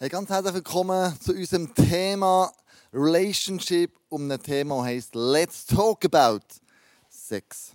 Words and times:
Hey, 0.00 0.08
ganz 0.08 0.30
herzlich 0.30 0.54
willkommen 0.54 1.12
zu 1.20 1.32
unserem 1.32 1.74
Thema 1.74 2.52
Relationship, 2.92 3.90
um 4.08 4.30
ein 4.30 4.40
Thema, 4.40 4.76
das 4.76 4.84
heisst 4.84 5.14
Let's 5.16 5.66
Talk 5.66 6.04
About 6.04 6.44
Sex. 7.08 7.72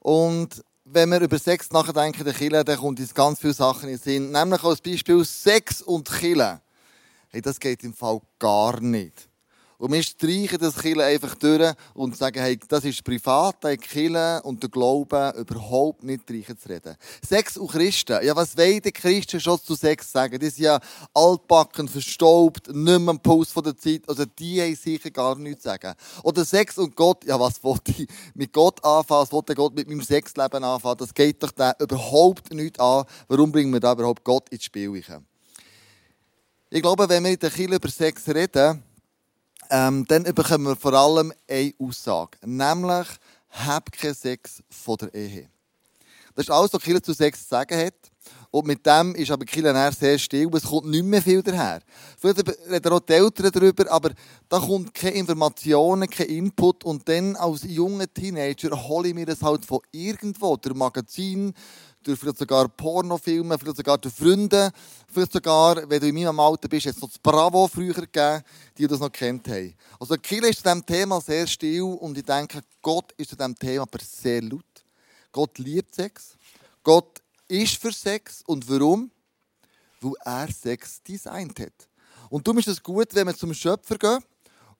Und 0.00 0.62
wenn 0.84 1.08
wir 1.08 1.22
über 1.22 1.38
Sex 1.38 1.70
nachdenken, 1.70 2.24
der 2.24 2.34
Killer, 2.34 2.62
dann 2.62 2.76
kommt 2.76 3.00
uns 3.00 3.14
ganz 3.14 3.40
viele 3.40 3.54
Sachen 3.54 3.88
in 3.88 3.94
den 3.94 4.02
Sinn. 4.02 4.32
Nämlich 4.32 4.62
als 4.62 4.82
Beispiel 4.82 5.24
Sex 5.24 5.80
und 5.80 6.12
Killer. 6.12 6.60
Hey, 7.30 7.40
das 7.40 7.58
geht 7.58 7.82
im 7.84 7.94
Fall 7.94 8.20
gar 8.38 8.78
nicht. 8.82 9.26
Und 9.84 9.92
wir 9.92 10.02
streichen 10.02 10.56
das 10.58 10.76
Kille 10.76 11.04
einfach 11.04 11.34
durch 11.34 11.74
und 11.92 12.16
sagen, 12.16 12.40
hey, 12.40 12.58
das 12.68 12.86
ist 12.86 13.04
privat, 13.04 13.62
der 13.62 13.76
Kille 13.76 14.40
und 14.42 14.62
der 14.62 14.70
Glaube 14.70 15.34
überhaupt 15.36 16.02
nicht 16.02 16.22
reichen 16.30 16.58
zu 16.58 16.70
reden. 16.70 16.96
Sex 17.22 17.58
und 17.58 17.70
Christen. 17.70 18.24
Ja, 18.24 18.34
was 18.34 18.56
wollen 18.56 18.80
die 18.80 18.92
Christen 18.92 19.38
schon 19.40 19.60
zu 19.60 19.74
Sex 19.74 20.10
sagen? 20.10 20.38
Die 20.38 20.48
sind 20.48 20.64
ja 20.64 20.80
altbacken, 21.12 21.86
verstaubt, 21.86 22.68
nicht 22.68 22.98
mehr 22.98 23.10
am 23.10 23.20
Puls 23.20 23.52
der 23.52 23.76
Zeit. 23.76 24.08
Also 24.08 24.24
die 24.24 24.62
haben 24.62 24.74
sicher 24.74 25.10
gar 25.10 25.36
nichts 25.36 25.64
zu 25.64 25.68
sagen. 25.68 25.92
Oder 26.22 26.46
Sex 26.46 26.78
und 26.78 26.96
Gott. 26.96 27.22
Ja, 27.26 27.38
was 27.38 27.62
wollte 27.62 27.90
ich 27.90 28.08
mit 28.32 28.54
Gott 28.54 28.82
anfangen? 28.82 29.20
Was 29.20 29.32
wollte 29.32 29.54
Gott 29.54 29.74
mit 29.74 29.86
meinem 29.86 30.00
Sexleben 30.00 30.64
anfangen? 30.64 30.96
Das 30.96 31.12
geht 31.12 31.42
doch 31.42 31.50
da 31.50 31.74
überhaupt 31.78 32.54
nicht 32.54 32.80
an. 32.80 33.04
Warum 33.28 33.52
bringen 33.52 33.70
wir 33.70 33.80
da 33.80 33.92
überhaupt 33.92 34.24
Gott 34.24 34.48
ins 34.48 34.64
Spiel? 34.64 35.04
Ich 36.70 36.80
glaube, 36.80 37.06
wenn 37.06 37.22
wir 37.22 37.32
in 37.32 37.38
der 37.38 37.50
Kirche 37.50 37.74
über 37.74 37.90
Sex 37.90 38.26
reden, 38.28 38.82
ähm, 39.70 40.04
dann 40.06 40.24
bekommen 40.24 40.66
wir 40.66 40.76
vor 40.76 40.94
allem 40.94 41.32
eine 41.48 41.74
Aussage, 41.78 42.38
nämlich 42.44 43.06
hab 43.50 43.92
keinen 43.92 44.14
Sex 44.14 44.62
von 44.70 44.96
der 44.98 45.14
Ehe. 45.14 45.53
Das 46.34 46.46
ist 46.46 46.50
alles, 46.50 46.72
was 46.72 46.82
Kirche 46.82 47.02
zu 47.02 47.12
Sex 47.12 47.42
zu 47.42 47.48
sagen 47.48 47.78
hat. 47.78 47.94
Und 48.50 48.66
mit 48.66 48.86
dem 48.86 49.14
ist 49.16 49.30
aber 49.30 49.44
Kirche 49.44 49.92
sehr 49.98 50.18
still, 50.18 50.48
es 50.54 50.62
kommt 50.62 50.86
nicht 50.86 51.04
mehr 51.04 51.20
viel 51.20 51.42
daher. 51.42 51.80
Vielleicht 52.18 52.48
reden 52.70 52.92
auch 52.92 53.00
die 53.00 53.12
Eltern 53.12 53.50
darüber, 53.52 53.90
aber 53.90 54.10
da 54.48 54.60
kommt 54.60 54.94
keine 54.94 55.16
Informationen, 55.16 56.08
kein 56.08 56.28
Input. 56.28 56.84
Und 56.84 57.08
dann 57.08 57.34
als 57.36 57.64
junger 57.64 58.12
Teenager 58.12 58.70
hole 58.88 59.08
ich 59.08 59.14
mir 59.14 59.26
das 59.26 59.42
halt 59.42 59.64
von 59.64 59.80
irgendwo, 59.90 60.56
durch 60.56 60.76
Magazin, 60.76 61.52
durch 62.04 62.18
vielleicht 62.18 62.38
sogar 62.38 62.68
Pornofilme, 62.68 63.58
vielleicht 63.58 63.76
sogar 63.76 63.98
durch 63.98 64.14
Freunde, 64.14 64.70
vielleicht 65.12 65.32
sogar, 65.32 65.88
wenn 65.88 66.00
du 66.00 66.08
in 66.08 66.14
meinem 66.14 66.38
Alter 66.38 66.68
bist, 66.68 66.86
jetzt 66.86 67.02
noch 67.02 67.08
das 67.08 67.18
Bravo 67.18 67.66
früher 67.66 67.94
gegeben, 67.94 68.42
die 68.78 68.86
das 68.86 69.00
noch 69.00 69.10
kennt 69.10 69.48
haben. 69.48 69.74
Also 69.98 70.14
Kille 70.16 70.48
ist 70.48 70.58
zu 70.58 70.64
diesem 70.64 70.86
Thema 70.86 71.20
sehr 71.20 71.46
still 71.46 71.82
und 71.82 72.16
ich 72.16 72.24
denke, 72.24 72.60
Gott 72.82 73.12
ist 73.16 73.30
zu 73.30 73.36
diesem 73.36 73.58
Thema 73.58 73.82
aber 73.82 73.98
sehr 74.00 74.42
laut. 74.42 74.64
Gott 75.34 75.58
liebt 75.58 75.92
Sex. 75.92 76.36
Gott 76.84 77.20
ist 77.48 77.76
für 77.76 77.92
Sex. 77.92 78.44
Und 78.46 78.70
warum? 78.70 79.10
Weil 80.00 80.14
er 80.24 80.52
Sex 80.52 81.02
designt 81.02 81.58
hat. 81.58 81.88
Und 82.30 82.46
darum 82.46 82.58
ist 82.58 82.68
es 82.68 82.80
gut, 82.80 83.12
wenn 83.14 83.26
wir 83.26 83.36
zum 83.36 83.52
Schöpfer 83.52 83.98
gehen 83.98 84.20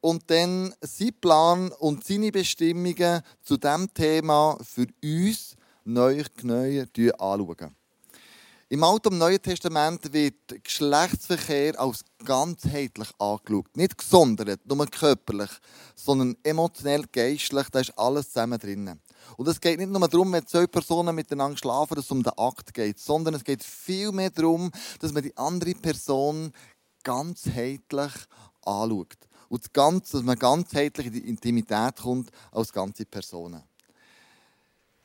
und 0.01 0.23
dann 0.31 0.73
seinen 0.81 1.21
Plan 1.21 1.73
und 1.73 2.05
seine 2.05 2.31
Bestimmungen 2.31 3.21
zu 3.43 3.57
diesem 3.57 3.93
Thema 3.93 4.57
für 4.63 4.87
uns 5.03 5.57
neu, 5.85 6.23
neu 6.43 6.83
anschauen. 7.19 7.77
Im 8.69 8.83
Alten 8.83 9.09
und 9.09 9.19
Neuen 9.19 9.43
Testament 9.43 10.13
wird 10.13 10.63
Geschlechtsverkehr 10.63 11.79
als 11.79 12.05
ganzheitlich 12.25 13.09
angeschaut. 13.19 13.77
Nicht 13.77 13.99
gesondert, 13.99 14.67
nur 14.67 14.87
körperlich, 14.87 15.51
sondern 15.95 16.37
emotionell, 16.43 17.05
geistlich, 17.11 17.69
da 17.71 17.81
ist 17.81 17.99
alles 17.99 18.29
zusammen 18.29 18.59
drin. 18.59 19.01
Und 19.37 19.49
es 19.49 19.61
geht 19.61 19.79
nicht 19.79 19.91
nur 19.91 20.09
darum, 20.09 20.33
wenn 20.33 20.47
zwei 20.47 20.67
Personen 20.67 21.15
miteinander 21.15 21.57
schlafen, 21.57 21.95
dass 21.95 22.07
es 22.07 22.11
um 22.11 22.23
den 22.23 22.33
Akt 22.37 22.75
geht, 22.75 22.99
sondern 22.99 23.35
es 23.35 23.45
geht 23.45 23.63
vielmehr 23.63 24.31
darum, 24.31 24.71
dass 25.01 25.13
man 25.13 25.23
die 25.23 25.37
andere 25.37 25.75
Person 25.75 26.53
ganzheitlich 27.03 28.13
anschaut. 28.63 29.17
Und 29.49 29.65
das 29.65 29.73
Ganze, 29.73 30.17
dass 30.17 30.23
man 30.25 30.39
ganzheitlich 30.39 31.07
in 31.07 31.13
die 31.13 31.29
Intimität 31.29 31.97
kommt 31.97 32.31
als 32.53 32.73
ganze 32.73 33.05
Personen 33.05 33.63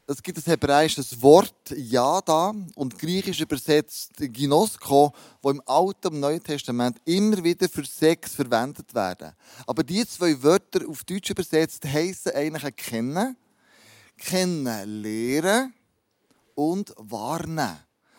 es 0.09 0.23
gibt 0.23 0.39
ein 0.39 0.43
hebräisches 0.43 1.21
Wort, 1.21 1.69
Yada, 1.75 2.55
und 2.73 2.97
griechisch 2.97 3.41
übersetzt 3.41 4.13
Ginosko, 4.17 5.13
wo 5.41 5.51
im 5.51 5.61
Alten 5.67 6.07
und 6.07 6.19
Neuen 6.19 6.43
Testament 6.43 6.97
immer 7.05 7.43
wieder 7.43 7.69
für 7.69 7.85
Sex 7.85 8.33
verwendet 8.33 8.95
werden. 8.95 9.33
Aber 9.67 9.83
die 9.83 10.05
zwei 10.07 10.41
Wörter 10.41 10.89
auf 10.89 11.03
Deutsch 11.03 11.29
übersetzt 11.29 11.85
heißen 11.85 12.31
eigentlich 12.33 12.63
erkennen, 12.63 13.37
kennen, 14.19 15.01
lehren 15.01 15.73
und 16.55 16.93
warnen. 16.97 17.77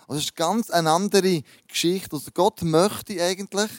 Also 0.08 0.18
das 0.18 0.24
ist 0.24 0.36
ganz 0.36 0.70
eine 0.70 0.90
andere 0.90 1.42
Geschichte. 1.68 2.16
Also 2.16 2.30
Gott 2.34 2.62
möchte 2.62 3.22
eigentlich, 3.22 3.70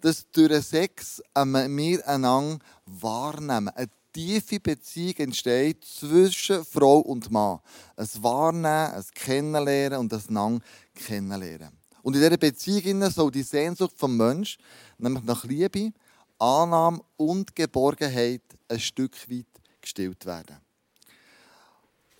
dass 0.00 0.30
durch 0.30 0.64
Sex 0.64 1.20
wir 1.34 2.08
einander 2.08 2.64
wahrnehmen. 2.86 3.70
Eine 3.70 3.90
tiefe 4.12 4.60
Beziehung 4.60 5.16
entsteht 5.16 5.84
zwischen 5.84 6.64
Frau 6.64 6.98
und 7.00 7.30
Mann. 7.30 7.58
Ein 7.96 8.08
Wahrnehmen, 8.20 8.92
ein 8.94 9.04
Kennenlernen 9.14 9.98
und 9.98 10.12
ein 10.12 10.22
Lang 10.28 10.62
kennenlernen. 10.94 11.76
Und 12.02 12.14
in 12.14 12.22
dieser 12.22 12.38
Beziehung 12.38 13.10
soll 13.10 13.30
die 13.30 13.42
Sehnsucht 13.42 13.94
vom 13.96 14.16
Mensch, 14.16 14.58
nämlich 14.98 15.24
nach 15.24 15.44
Liebe, 15.44 15.92
Annahme 16.38 17.00
und 17.16 17.54
Geborgenheit, 17.54 18.42
ein 18.68 18.80
Stück 18.80 19.14
weit 19.28 19.46
gestillt 19.80 20.24
werden. 20.24 20.56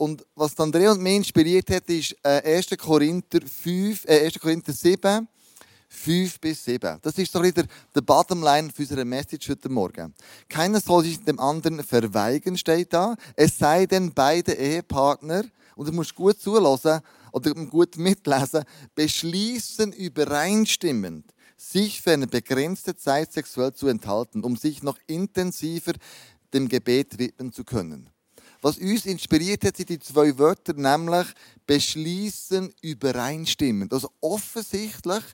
Und 0.00 0.24
was 0.34 0.58
Andrea 0.58 0.92
und 0.92 1.02
mich 1.02 1.16
inspiriert 1.16 1.68
hat, 1.68 1.86
ist 1.90 2.16
1. 2.24 2.72
Äh, 2.72 2.76
Korinther, 2.78 3.40
5, 3.46 4.06
äh 4.06 4.24
1. 4.24 4.40
Korinther 4.40 4.72
7, 4.72 5.28
5 5.90 6.40
bis 6.40 6.64
7. 6.64 6.98
Das 7.02 7.18
ist 7.18 7.30
so 7.30 7.42
wieder 7.42 7.64
der 7.94 8.00
Bottomline 8.00 8.70
für 8.74 8.80
unsere 8.80 9.04
Message 9.04 9.50
heute 9.50 9.68
Morgen. 9.68 10.14
Keiner 10.48 10.80
soll 10.80 11.04
sich 11.04 11.22
dem 11.22 11.38
anderen 11.38 11.84
verweigern, 11.84 12.56
steht 12.56 12.94
da. 12.94 13.14
Es 13.36 13.58
sei 13.58 13.84
denn, 13.84 14.14
beide 14.14 14.54
Ehepartner, 14.54 15.44
und 15.76 15.88
du 15.88 15.92
musst 15.92 16.14
gut 16.14 16.40
zulassen 16.40 17.00
oder 17.30 17.52
gut 17.52 17.98
mitlesen, 17.98 18.64
beschließen 18.94 19.92
übereinstimmend, 19.92 21.26
sich 21.58 22.00
für 22.00 22.12
eine 22.12 22.26
begrenzte 22.26 22.96
Zeit 22.96 23.34
sexuell 23.34 23.74
zu 23.74 23.86
enthalten, 23.86 24.44
um 24.44 24.56
sich 24.56 24.82
noch 24.82 24.96
intensiver 25.06 25.92
dem 26.54 26.70
Gebet 26.70 27.18
widmen 27.18 27.52
zu 27.52 27.64
können. 27.64 28.08
Was 28.62 28.78
uns 28.78 29.06
inspiriert 29.06 29.64
hat, 29.64 29.76
sind 29.76 29.88
die 29.88 29.98
zwei 29.98 30.36
Wörter, 30.38 30.74
nämlich 30.74 31.26
beschließen 31.66 32.74
übereinstimmend. 32.82 33.92
Also 33.92 34.10
offensichtlich 34.20 35.24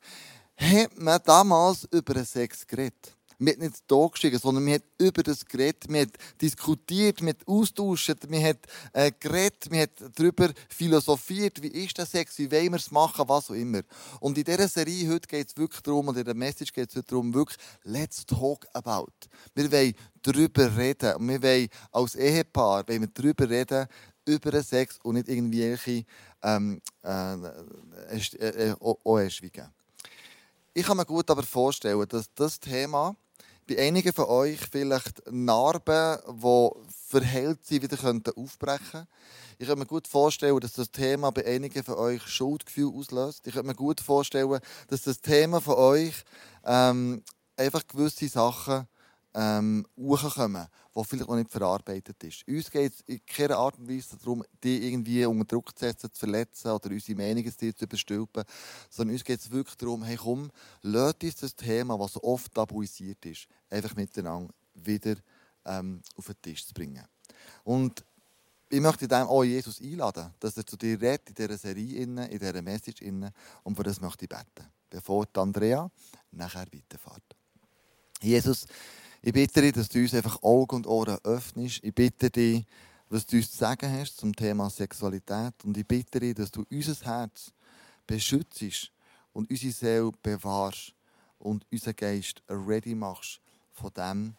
hat 0.56 0.98
man 0.98 1.20
damals 1.24 1.88
über 1.90 2.24
Sex 2.24 2.66
geredet. 2.66 3.15
Wir 3.38 3.52
haben 3.52 3.60
nicht 3.60 3.82
da 3.86 4.06
geschrieben, 4.06 4.38
sondern 4.38 4.64
wir 4.64 4.74
haben 4.74 4.84
über 4.98 5.22
das 5.22 5.44
geredet, 5.44 5.84
wir 5.88 6.00
haben 6.00 6.12
diskutiert, 6.40 7.20
wir 7.20 7.28
haben 7.28 7.38
austauscht, 7.46 8.16
wir 8.28 8.40
haben 8.40 8.58
äh, 8.92 9.12
geredet, 9.18 9.70
wir 9.70 9.82
haben 9.82 10.12
darüber 10.14 10.50
philosophiert, 10.68 11.62
wie 11.62 11.68
ist 11.68 11.98
der 11.98 12.06
Sex, 12.06 12.38
wie 12.38 12.50
wollen 12.50 12.72
wir 12.72 12.76
es 12.76 12.90
machen, 12.90 13.28
was 13.28 13.50
auch 13.50 13.54
immer. 13.54 13.82
Und 14.20 14.38
in 14.38 14.44
dieser 14.44 14.68
Serie 14.68 15.08
heute 15.10 15.28
geht 15.28 15.48
es 15.48 15.56
wirklich 15.56 15.82
darum, 15.82 16.08
und 16.08 16.16
in 16.16 16.24
der 16.24 16.34
Message 16.34 16.72
geht 16.72 16.90
es 16.90 16.96
heute 16.96 17.08
darum, 17.08 17.34
wirklich, 17.34 17.58
let's 17.84 18.24
talk 18.24 18.66
about. 18.72 19.12
Wir 19.54 19.70
wollen 19.70 19.94
darüber 20.22 20.76
reden. 20.76 21.14
Und 21.16 21.28
wir 21.28 21.42
wollen 21.42 21.68
als 21.92 22.14
Ehepaar 22.14 22.86
wollen 22.88 23.02
wir 23.02 23.08
darüber 23.08 23.48
reden, 23.48 23.86
über 24.24 24.50
den 24.50 24.62
Sex 24.62 24.98
und 25.02 25.14
nicht 25.14 25.28
irgendwelche 25.28 26.04
ähm, 26.42 26.80
äh, 27.04 27.34
äh, 27.34 28.20
äh, 28.38 28.70
äh, 28.70 28.74
OS-Wiegen. 28.80 29.72
Ich 30.74 30.84
kann 30.84 30.96
mir 30.96 31.06
gut 31.06 31.30
aber 31.30 31.42
vorstellen, 31.42 32.04
dass 32.08 32.32
das 32.34 32.60
Thema 32.60 33.16
bei 33.66 33.78
einigen 33.78 34.12
von 34.12 34.26
euch 34.26 34.60
vielleicht 34.70 35.22
Narben, 35.30 36.18
die 36.28 36.70
verheilt 37.08 37.66
sind, 37.66 37.82
wieder 37.82 37.98
aufbrechen 38.36 38.90
könnten. 38.92 39.08
Ich 39.58 39.68
kann 39.68 39.78
mir 39.78 39.86
gut 39.86 40.06
vorstellen, 40.06 40.60
dass 40.60 40.74
das 40.74 40.90
Thema 40.90 41.32
bei 41.32 41.46
einigen 41.46 41.82
von 41.82 41.94
euch 41.94 42.22
Schuldgefühl 42.26 42.92
auslöst. 42.94 43.46
Ich 43.46 43.54
kann 43.54 43.66
mir 43.66 43.74
gut 43.74 44.00
vorstellen, 44.00 44.60
dass 44.88 45.02
das 45.02 45.20
Thema 45.20 45.60
von 45.60 45.74
euch 45.74 46.24
ähm, 46.64 47.22
einfach 47.56 47.86
gewisse 47.86 48.28
Sachen 48.28 48.86
ähm, 49.36 49.86
die 49.98 51.04
vielleicht 51.04 51.28
noch 51.28 51.36
nicht 51.36 51.50
verarbeitet 51.50 52.24
ist. 52.24 52.48
Uns 52.48 52.70
geht 52.70 52.94
es 52.94 53.00
in 53.02 53.20
keiner 53.26 53.58
Art 53.58 53.78
und 53.78 53.86
Weise 53.86 54.16
darum, 54.16 54.42
die 54.64 54.88
irgendwie 54.88 55.26
unter 55.26 55.44
Druck 55.44 55.78
zu 55.78 55.84
setzen, 55.84 56.10
zu 56.10 56.18
verletzen 56.18 56.70
oder 56.70 56.90
unsere 56.90 57.18
Meinungen 57.18 57.52
zu 57.52 57.84
überstülpen, 57.84 58.44
sondern 58.88 59.12
uns 59.14 59.24
geht 59.24 59.40
es 59.40 59.50
wirklich 59.50 59.76
darum, 59.76 60.02
hey 60.04 60.16
komm, 60.16 60.50
lasst 60.80 61.22
uns 61.22 61.36
das 61.36 61.54
Thema, 61.54 62.00
was 62.00 62.14
so 62.14 62.22
oft 62.22 62.52
tabuisiert 62.54 63.26
ist, 63.26 63.46
einfach 63.68 63.94
miteinander 63.94 64.54
wieder 64.74 65.16
ähm, 65.66 66.00
auf 66.16 66.26
den 66.26 66.40
Tisch 66.40 66.66
zu 66.66 66.72
bringen. 66.72 67.04
Und 67.62 68.02
ich 68.70 68.80
möchte 68.80 69.06
dem 69.06 69.26
auch 69.26 69.44
Jesus 69.44 69.80
einladen, 69.82 70.32
dass 70.40 70.56
er 70.56 70.66
zu 70.66 70.78
dir 70.78 71.00
redet 71.00 71.28
in 71.28 71.34
dieser 71.34 71.58
Serie, 71.58 72.02
in 72.02 72.16
dieser 72.16 72.62
Message. 72.62 73.02
Und 73.02 73.76
für 73.76 73.82
das 73.82 74.00
möchte 74.00 74.24
ich 74.24 74.28
beten, 74.30 74.66
bevor 74.88 75.26
Andrea 75.34 75.90
nachher 76.32 76.66
weiterfährt. 76.72 77.36
Jesus, 78.22 78.66
ich 79.26 79.32
bitte 79.32 79.60
dich, 79.60 79.72
dass 79.72 79.88
du 79.88 79.98
uns 79.98 80.14
einfach 80.14 80.40
Augen 80.44 80.76
und 80.76 80.86
Ohren 80.86 81.18
öffnest. 81.24 81.80
Ich 81.82 81.92
bitte 81.92 82.30
dich, 82.30 82.64
was 83.08 83.26
du 83.26 83.38
uns 83.38 83.50
zu 83.50 83.56
sagen 83.58 83.90
hast 83.90 84.18
zum 84.18 84.32
Thema 84.32 84.70
Sexualität. 84.70 85.52
Und 85.64 85.76
ich 85.76 85.84
bitte 85.84 86.20
dich, 86.20 86.36
dass 86.36 86.52
du 86.52 86.64
unser 86.70 86.94
Herz 87.04 87.50
beschützt 88.06 88.92
und 89.32 89.50
unsere 89.50 89.72
Seele 89.72 90.12
bewahrst 90.22 90.94
und 91.40 91.66
unseren 91.72 91.96
Geist 91.96 92.40
ready 92.48 92.94
machst 92.94 93.40
von 93.72 93.90
dem, 93.94 94.36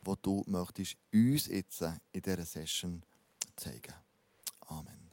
was 0.00 0.16
du 0.22 0.42
möchtest 0.46 0.96
uns 1.12 1.48
jetzt 1.48 1.82
in 1.82 2.22
dieser 2.22 2.46
Session 2.46 3.02
zeigen. 3.54 3.92
Amen. 4.66 5.10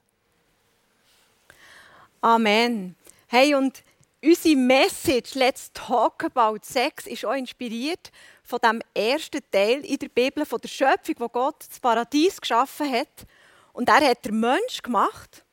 Amen. 2.22 2.96
Hey, 3.28 3.54
und 3.54 3.84
unsere 4.24 4.56
Message 4.56 5.36
Let's 5.36 5.72
Talk 5.74 6.24
About 6.24 6.60
Sex 6.64 7.08
ist 7.08 7.26
auch 7.26 7.34
inspiriert 7.34 8.12
von 8.44 8.60
dem 8.60 8.82
ersten 8.94 9.42
Teil 9.52 9.86
in 9.86 9.98
der 9.98 10.10
Bibel 10.10 10.46
von 10.46 10.60
der 10.60 10.68
Schöpfung, 10.68 11.16
wo 11.20 11.30
Gott 11.30 11.66
das 11.68 11.80
Paradies 11.80 12.40
geschaffen 12.40 12.92
hat. 12.92 13.26
Und 13.74 13.88
er 13.90 14.02
hat 14.10 14.26
den 14.26 14.40
Mensch 14.40 14.82
gemacht. 14.82 15.44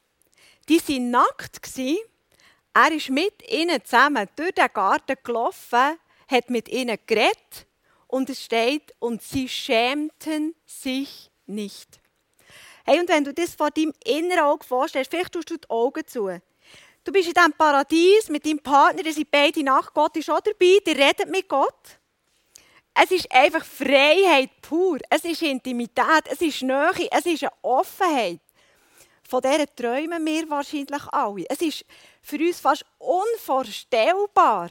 Die 0.68 0.80
waren 0.80 1.10
nackt. 1.10 1.60
Er 2.74 2.92
ist 2.92 3.10
mit 3.10 3.50
ihnen 3.50 3.84
zusammen 3.84 4.28
durch 4.36 4.52
den 4.52 4.68
Garten 4.72 5.16
gelaufen, 5.22 5.98
hat 6.28 6.50
mit 6.50 6.68
ihnen 6.68 6.98
geredet 7.06 7.66
und 8.08 8.28
es 8.30 8.42
steht, 8.42 8.94
und 8.98 9.22
sie 9.22 9.48
schämten 9.48 10.54
sich 10.64 11.30
nicht. 11.46 12.00
Hey, 12.84 13.00
und 13.00 13.08
wenn 13.08 13.24
du 13.24 13.32
das 13.32 13.54
vor 13.54 13.70
deinem 13.70 13.92
inneren 14.04 14.44
Auge 14.44 14.64
vorstellst, 14.64 15.10
vielleicht 15.10 15.32
tust 15.32 15.50
du 15.50 15.56
die 15.56 15.70
Augen 15.70 16.06
zu. 16.06 16.40
Du 17.06 17.12
bist 17.12 17.28
in 17.28 17.34
diesem 17.34 17.52
Paradies 17.52 18.28
mit 18.30 18.44
deinem 18.44 18.58
Partner, 18.58 19.06
ihr 19.06 19.14
seid 19.14 19.30
beide 19.30 19.62
nach 19.62 19.94
Gott 19.94 20.16
ist 20.16 20.28
auch 20.28 20.40
dabei, 20.40 20.80
ihr 20.84 20.98
redet 20.98 21.30
mit 21.30 21.48
Gott. 21.48 22.00
Es 22.92 23.12
ist 23.12 23.30
einfach 23.30 23.64
Freiheit 23.64 24.50
pur. 24.60 24.98
Es 25.08 25.24
ist 25.24 25.40
Intimität, 25.42 26.24
es 26.28 26.40
ist 26.40 26.62
Nähe, 26.62 27.08
es 27.12 27.26
ist 27.26 27.44
eine 27.44 27.52
Offenheit. 27.62 28.40
Von 29.22 29.40
der 29.40 29.72
träumen 29.72 30.26
wir 30.26 30.50
wahrscheinlich 30.50 31.04
alle. 31.12 31.44
Es 31.48 31.60
ist 31.60 31.84
für 32.22 32.38
uns 32.38 32.58
fast 32.58 32.84
unvorstellbar, 32.98 34.70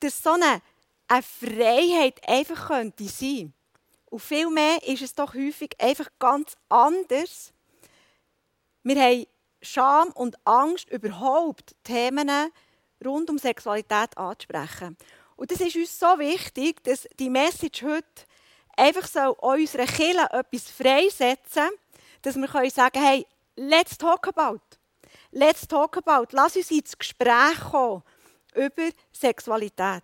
dass 0.00 0.22
so 0.22 0.32
eine, 0.32 0.60
eine 1.08 1.22
Freiheit 1.22 2.20
einfach 2.28 2.66
könnte 2.66 3.04
sein. 3.04 3.54
Und 4.10 4.20
vielmehr 4.20 4.86
ist 4.86 5.00
es 5.00 5.14
doch 5.14 5.32
häufig 5.32 5.70
einfach 5.78 6.10
ganz 6.18 6.58
anders. 6.68 7.54
Wir 8.82 9.00
haben 9.00 9.26
Scham 9.62 10.10
und 10.12 10.36
Angst, 10.46 10.88
überhaupt 10.90 11.74
Themen 11.84 12.30
rund 13.04 13.30
um 13.30 13.38
Sexualität 13.38 14.16
anzusprechen. 14.16 14.96
Und 15.36 15.50
das 15.50 15.60
ist 15.60 15.76
uns 15.76 15.98
so 15.98 16.18
wichtig, 16.18 16.82
dass 16.84 17.08
die 17.18 17.30
Message 17.30 17.82
heute 17.82 18.06
einfach 18.76 19.06
so 19.06 19.34
unserer 19.36 19.86
Kirche 19.86 20.28
etwas 20.30 20.70
freisetzen 20.70 21.68
dass 22.22 22.36
wir 22.36 22.48
können 22.48 22.70
sagen 22.70 23.02
hey, 23.02 23.26
let's 23.56 23.96
talk 23.96 24.28
about. 24.28 24.60
Let's 25.32 25.66
talk 25.66 25.96
about. 25.96 26.28
Lass 26.32 26.56
uns 26.56 26.70
ins 26.70 26.96
Gespräch 26.96 27.60
kommen 27.70 28.02
über 28.54 28.90
Sexualität. 29.12 30.02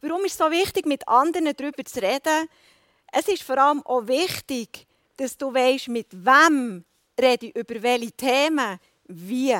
Warum 0.00 0.24
ist 0.24 0.32
es 0.32 0.38
so 0.38 0.50
wichtig, 0.50 0.84
mit 0.86 1.06
anderen 1.08 1.54
darüber 1.56 1.84
zu 1.84 2.02
reden? 2.02 2.48
Es 3.12 3.28
ist 3.28 3.42
vor 3.42 3.56
allem 3.58 3.82
auch 3.86 4.06
wichtig, 4.06 4.86
dass 5.16 5.36
du 5.38 5.54
weißt, 5.54 5.88
mit 5.88 6.08
wem 6.12 6.84
rede 7.20 7.46
ich 7.46 7.56
über 7.56 7.82
welche 7.82 8.12
Themen, 8.12 8.78
wie. 9.06 9.56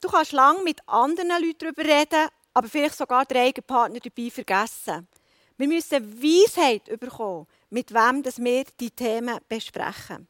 Du 0.00 0.08
kannst 0.08 0.32
lange 0.32 0.62
mit 0.62 0.86
anderen 0.88 1.28
Leuten 1.28 1.58
darüber 1.58 1.84
reden, 1.84 2.28
aber 2.54 2.68
vielleicht 2.68 2.96
sogar 2.96 3.24
den 3.24 3.36
eigenen 3.38 3.66
Partner 3.66 4.00
dabei 4.00 4.30
vergessen. 4.30 5.08
Wir 5.56 5.68
müssen 5.68 6.22
Weisheit 6.22 6.84
bekommen, 6.98 7.46
mit 7.70 7.92
wem 7.92 8.24
wir 8.24 8.64
die 8.80 8.90
Themen 8.90 9.38
besprechen. 9.48 10.26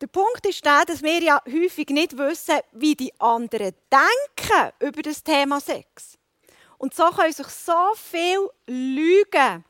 Der 0.00 0.08
Punkt 0.08 0.44
ist 0.44 0.62
der, 0.62 0.84
dass 0.84 1.02
wir 1.02 1.22
ja 1.22 1.40
häufig 1.46 1.88
nicht 1.88 2.18
wissen, 2.18 2.58
wie 2.72 2.94
die 2.94 3.18
anderen 3.18 3.72
denken 3.90 4.72
über 4.80 5.00
das 5.00 5.24
Thema 5.24 5.58
Sex. 5.58 6.18
Und 6.76 6.92
so 6.92 7.08
können 7.08 7.32
sich 7.32 7.46
so 7.46 7.94
viele 7.94 8.50
Lügen 8.66 9.64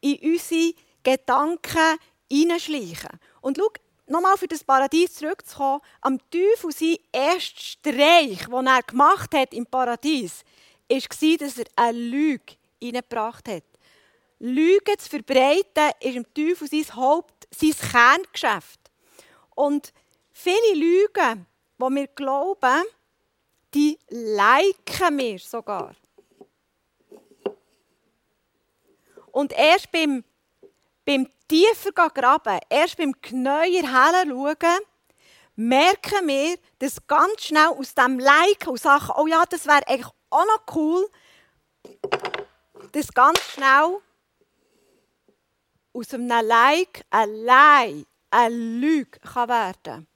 in 0.00 0.18
unsere 0.22 0.74
Gedanken 1.02 1.98
hineinschleichen. 2.32 3.20
Und 3.40 3.58
schau, 3.58 3.68
nochmal 4.06 4.36
für 4.36 4.48
das 4.48 4.64
Paradies 4.64 5.14
zurückzukommen, 5.14 5.80
am 6.00 6.18
Teufel 6.30 6.72
sein 6.72 6.96
erster 7.12 7.60
Streich, 7.60 8.46
den 8.46 8.66
er 8.66 8.82
gemacht 8.82 9.34
hat 9.34 9.52
im 9.52 9.66
Paradies, 9.66 10.44
war, 10.88 11.36
dass 11.38 11.58
er 11.58 11.66
eine 11.76 11.98
Lüge 11.98 12.54
hineingebracht 12.80 13.48
hat. 13.48 13.64
Lügen 14.38 14.98
zu 14.98 15.08
verbreiten 15.08 15.92
ist 16.00 16.16
im 16.16 16.34
Teufel 16.34 16.68
sein 16.68 16.96
Haupt, 16.96 17.46
sein 17.54 17.74
Kerngeschäft. 17.90 18.80
Und 19.54 19.92
viele 20.32 20.74
Lügen, 20.74 21.46
die 21.78 21.94
wir 21.94 22.06
glauben, 22.08 22.82
die 23.74 23.98
liken 24.08 25.18
wir 25.18 25.38
sogar. 25.38 25.94
Und 29.30 29.52
erst 29.52 29.90
beim, 29.90 30.24
beim 31.04 31.28
tiefer 31.48 31.92
graben, 31.92 32.58
erst 32.68 32.96
beim 32.96 33.20
Knäuer 33.20 33.82
schauen, 33.82 34.78
merken 35.56 36.28
wir, 36.28 36.58
dass 36.78 37.06
ganz 37.06 37.42
schnell 37.42 37.68
aus 37.68 37.94
dem 37.94 38.18
Liken 38.18 38.70
und 38.70 38.80
Sachen, 38.80 39.14
oh 39.16 39.26
ja, 39.26 39.44
das 39.48 39.66
wäre 39.66 39.86
eigentlich 39.86 40.12
auch 40.30 40.46
noch 40.46 40.74
cool, 40.74 41.08
dass 42.92 43.12
ganz 43.12 43.40
schnell 43.52 43.98
aus 45.92 46.14
einem 46.14 46.28
Like 46.46 47.04
allein 47.10 48.06
eine 48.30 48.54
Lüge 48.54 49.18
kann 49.20 49.48
werden 49.48 49.82
kann. 49.82 50.06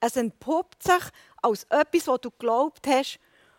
Es 0.00 0.16
entpuppt 0.16 0.82
sich 0.82 1.02
als 1.42 1.64
etwas, 1.64 2.06
was 2.06 2.20
du 2.22 2.30
geglaubt 2.30 2.86
hast, 2.86 3.18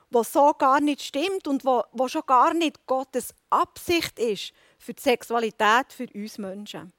was 0.10 0.34
so 0.34 0.54
gar 0.54 0.82
nicht 0.82 1.02
stimmt 1.02 1.48
und 1.48 1.64
was 1.64 2.12
schon 2.12 2.26
gar 2.26 2.54
nicht 2.54 2.86
Gottes 2.88 3.36
Absicht 3.50 4.18
ist 4.18 4.54
für 4.82 4.94
die 4.94 5.02
Sexualität 5.02 5.94
für 5.94 6.08
uns 6.14 6.38
Menschen. 6.38 6.92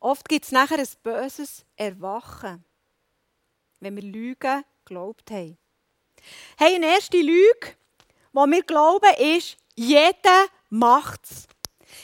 Oft 0.00 0.28
gibt 0.28 0.44
es 0.44 0.52
nachher 0.52 0.78
ein 0.78 0.88
böses 1.02 1.64
Erwachen, 1.76 2.64
wenn 3.80 3.96
wir 3.96 4.02
Lügen 4.02 4.64
geglaubt 4.84 5.30
haben. 5.30 5.56
Hey, 6.58 6.74
eine 6.74 6.86
erste 6.86 7.18
Lüge, 7.18 7.76
die 8.32 8.50
wir 8.50 8.62
glauben, 8.64 9.14
ist, 9.18 9.56
jeder 9.74 10.46
macht 10.68 11.24
es. 11.24 11.46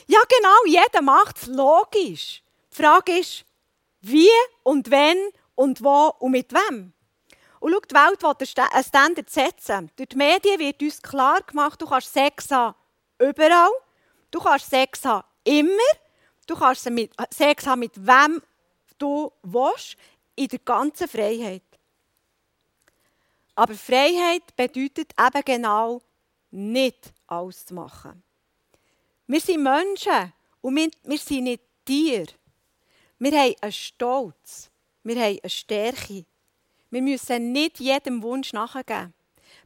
Ja, 0.06 0.20
genau, 0.28 0.64
jeder 0.66 1.02
macht 1.02 1.38
es, 1.38 1.46
logisch. 1.46 2.42
Die 2.70 2.76
Frage 2.76 3.18
ist, 3.18 3.44
wie 4.00 4.30
und 4.62 4.90
wenn 4.90 5.18
und 5.54 5.82
wo 5.82 6.14
und 6.20 6.30
mit 6.30 6.52
wem. 6.52 6.92
Und 7.58 7.72
schau, 7.72 7.80
die 7.80 7.94
Welt 7.94 8.22
will 8.22 8.64
einen 8.64 8.84
Standard 8.84 9.28
setzen. 9.28 9.90
Durch 9.96 10.08
die 10.08 10.16
Medien 10.16 10.58
wird 10.58 10.80
uns 10.80 11.02
klar 11.02 11.42
gemacht, 11.42 11.82
du 11.82 11.86
kannst 11.86 12.12
Sex 12.12 12.50
haben 12.50 12.75
überall, 13.18 13.70
du 14.30 14.40
kannst 14.40 14.70
Sex 14.70 15.04
haben 15.04 15.26
immer, 15.44 15.92
du 16.46 16.56
kannst 16.56 16.88
Sex 17.32 17.66
haben 17.66 17.80
mit 17.80 17.96
wem 17.96 18.42
du 18.99 19.32
willst, 19.42 19.96
in 20.37 20.49
der 20.49 20.58
ganzen 20.60 21.08
Freiheit. 21.08 21.62
Aber 23.54 23.75
Freiheit 23.75 24.56
bedeutet 24.56 25.12
eben 25.18 25.44
genau 25.44 26.02
nicht 26.50 27.12
alles 27.26 27.66
zu 27.66 27.75
machen. 27.75 28.22
Wir 29.26 29.40
sind 29.40 29.62
Menschen 29.62 30.32
und 30.60 30.76
wir, 30.76 30.90
wir 31.04 31.18
sind 31.18 31.44
nicht 31.44 31.62
Tiere. 31.84 32.32
Wir 33.18 33.32
haben 33.32 33.54
einen 33.60 33.72
Stolz, 33.72 34.70
wir 35.02 35.16
haben 35.16 35.38
eine 35.42 35.50
Stärke. 35.50 36.25
Wir 36.90 37.02
müssen 37.02 37.52
nicht 37.52 37.78
jedem 37.78 38.22
Wunsch 38.22 38.52
nachgeben. 38.52 39.14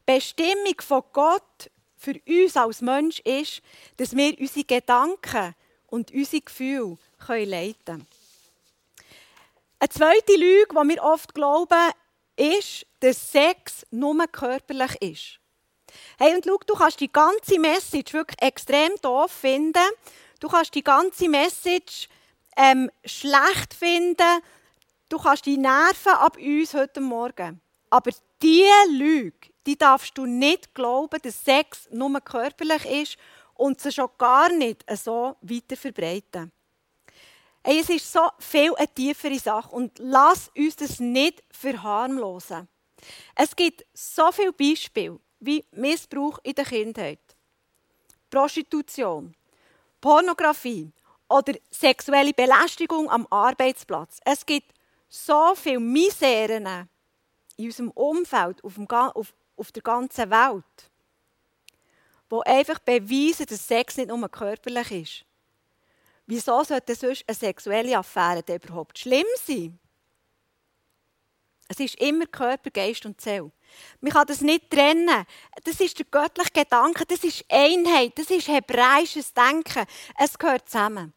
Bestimmung 0.05 0.81
von 0.81 1.03
Gott 1.13 1.71
für 2.05 2.21
uns 2.27 2.57
als 2.57 2.81
Mensch 2.81 3.21
ist, 3.21 3.63
dass 3.97 4.15
wir 4.15 4.39
unsere 4.39 4.65
Gedanken 4.65 5.55
und 5.87 6.13
unsere 6.13 6.43
Gefühle 6.43 6.99
leiten 7.29 7.75
können. 7.85 8.07
Eine 9.79 9.89
zweite 9.89 10.37
Lüge, 10.37 10.69
die 10.71 10.89
wir 10.89 11.03
oft 11.03 11.35
glauben, 11.35 11.93
ist, 12.37 12.87
dass 13.01 13.33
Sex 13.33 13.87
nur 13.91 14.17
körperlich 14.29 14.95
ist. 15.03 15.41
Hey, 16.19 16.35
und 16.35 16.45
schau, 16.45 16.59
du 16.67 16.75
kannst 16.75 17.01
die 17.01 17.13
ganze 17.13 17.59
Message 17.59 18.13
wirklich 18.13 18.41
extrem 18.41 18.93
doof 19.03 19.31
finden. 19.31 19.85
Du 20.41 20.49
kannst 20.49 20.75
die 20.75 20.83
ganze 20.83 21.29
Message 21.29 22.09
ähm, 22.57 22.91
schlecht 23.05 23.75
finden. 23.79 24.43
Du 25.09 25.19
kannst 25.19 25.47
die 25.47 25.59
nerven 25.59 26.13
ab 26.13 26.37
uns 26.37 26.75
heute 26.75 27.01
Morgen. 27.01 27.61
Aber 27.91 28.11
diese 28.43 28.91
Lüge, 28.91 29.51
die 29.67 29.77
darfst 29.77 30.17
du 30.17 30.27
nicht 30.27 30.75
glauben, 30.75 31.21
dass 31.23 31.45
Sex 31.45 31.89
nur 31.91 32.21
körperlich 32.21 32.85
ist 32.85 33.17
und 33.55 33.81
sie 33.81 33.93
schon 33.93 34.11
gar 34.19 34.51
nicht 34.51 34.85
so 34.97 35.37
weiter 35.41 35.77
verbreiten. 35.77 36.53
Hey, 37.63 37.81
es 37.81 37.89
ist 37.89 38.13
so 38.13 38.29
viel 38.39 38.75
eine 38.75 38.89
tiefere 38.89 39.39
Sache 39.39 39.71
und 39.75 39.99
lass 39.99 40.51
uns 40.57 40.77
das 40.77 41.01
nicht 41.01 41.43
verharmlosen. 41.51 42.69
Es 43.35 43.57
gibt 43.57 43.87
so 43.95 44.31
viele 44.33 44.53
Beispiele 44.53 45.19
wie 45.41 45.65
Missbrauch 45.73 46.39
in 46.43 46.55
der 46.55 46.65
Kindheit, 46.65 47.21
Prostitution, 48.31 49.35
Pornografie 50.01 50.93
oder 51.29 51.55
sexuelle 51.71 52.35
Belästigung 52.35 53.09
am 53.11 53.27
Arbeitsplatz. 53.31 54.19
Es 54.25 54.45
gibt 54.45 54.73
so 55.09 55.55
viele 55.55 55.81
Miseren 55.81 56.89
in 57.57 57.67
unserem 57.67 57.91
Umfeld, 57.93 58.63
auf, 58.63 58.75
dem, 58.75 58.87
auf 58.91 59.33
auf 59.57 59.73
der 59.73 59.83
ganzen 59.83 60.31
Welt, 60.31 60.91
die 62.31 62.47
einfach 62.47 62.79
beweisen, 62.81 63.47
dass 63.47 63.67
Sex 63.67 63.97
nicht 63.97 64.09
nur 64.09 64.29
körperlich 64.29 64.91
ist. 64.93 65.25
Wieso 66.27 66.65
sollte 66.65 66.95
sonst 66.95 67.25
eine 67.27 67.35
sexuelle 67.35 67.99
Affäre 67.99 68.43
denn 68.43 68.61
überhaupt 68.61 68.99
schlimm 68.99 69.27
sein? 69.45 69.79
Es 71.69 71.81
ist 71.81 72.01
immer 72.01 72.27
Körper, 72.27 72.71
Geist 72.71 73.07
und 73.07 73.21
Seele. 73.21 73.51
Man 74.01 74.13
kann 74.13 74.27
das 74.27 74.41
nicht 74.41 74.71
trennen. 74.71 75.25
Das 75.65 75.81
ist 75.81 75.99
der 75.99 76.07
göttliche 76.11 76.51
Gedanke, 76.53 77.05
das 77.07 77.25
ist 77.25 77.45
Einheit, 77.49 78.19
das 78.19 78.31
ist 78.31 78.49
hebräisches 78.49 79.33
Denken. 79.33 79.85
Es 80.19 80.39
gehört 80.39 80.69
zusammen. 80.69 81.13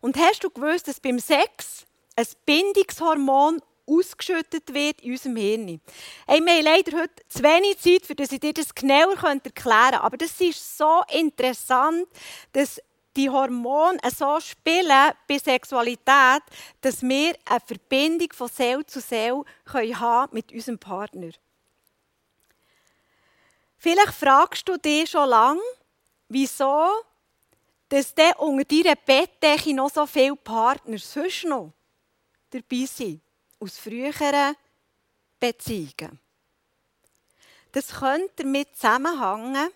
Und 0.00 0.16
hast 0.18 0.44
du 0.44 0.50
gewusst, 0.50 0.88
dass 0.88 1.00
beim 1.00 1.18
Sex 1.18 1.86
ein 2.14 2.26
Bindungshormon 2.44 3.60
ausgeschüttet 3.86 4.72
wird 4.72 5.00
in 5.00 5.12
unserem 5.12 5.36
Hirn. 5.36 5.80
Hey, 6.26 6.40
wir 6.44 6.52
haben 6.54 6.64
leider 6.64 6.98
heute 6.98 7.28
zu 7.28 7.42
wenig 7.42 7.78
Zeit, 7.78 8.06
für 8.06 8.14
dass 8.14 8.32
ich 8.32 8.40
dir 8.40 8.52
das 8.52 8.74
genauer 8.74 9.12
erklären 9.12 9.42
könnte. 9.42 10.00
Aber 10.00 10.16
das 10.16 10.40
ist 10.40 10.76
so 10.76 11.02
interessant, 11.12 12.06
dass 12.52 12.80
die 13.16 13.30
Hormone 13.30 13.98
so 14.14 14.38
spielen 14.40 15.12
bei 15.26 15.38
Sexualität, 15.38 16.42
dass 16.80 17.02
wir 17.02 17.34
eine 17.44 17.60
Verbindung 17.60 18.32
von 18.32 18.48
Seele 18.48 18.84
zu 18.84 19.00
Seele 19.00 19.44
haben 19.72 20.34
mit 20.34 20.52
unserem 20.52 20.78
Partner. 20.78 21.30
Vielleicht 23.78 24.14
fragst 24.14 24.68
du 24.68 24.76
dich 24.76 25.10
schon 25.10 25.28
lange, 25.28 25.60
wieso 26.28 26.90
dass 27.88 28.14
dann 28.14 28.32
unter 28.38 28.64
deiner 28.64 28.96
Bettdecke 28.96 29.72
noch 29.74 29.90
so 29.90 30.06
viele 30.06 30.36
Partner 30.36 30.98
sonst 30.98 31.44
noch 31.44 31.72
dabei 32.50 32.84
sind, 32.86 33.20
aus 33.60 33.78
früheren 33.78 34.56
Beziehungen. 35.38 36.20
Das 37.72 37.88
könnte 37.88 38.42
damit 38.42 38.74
zusammenhängen, 38.74 39.70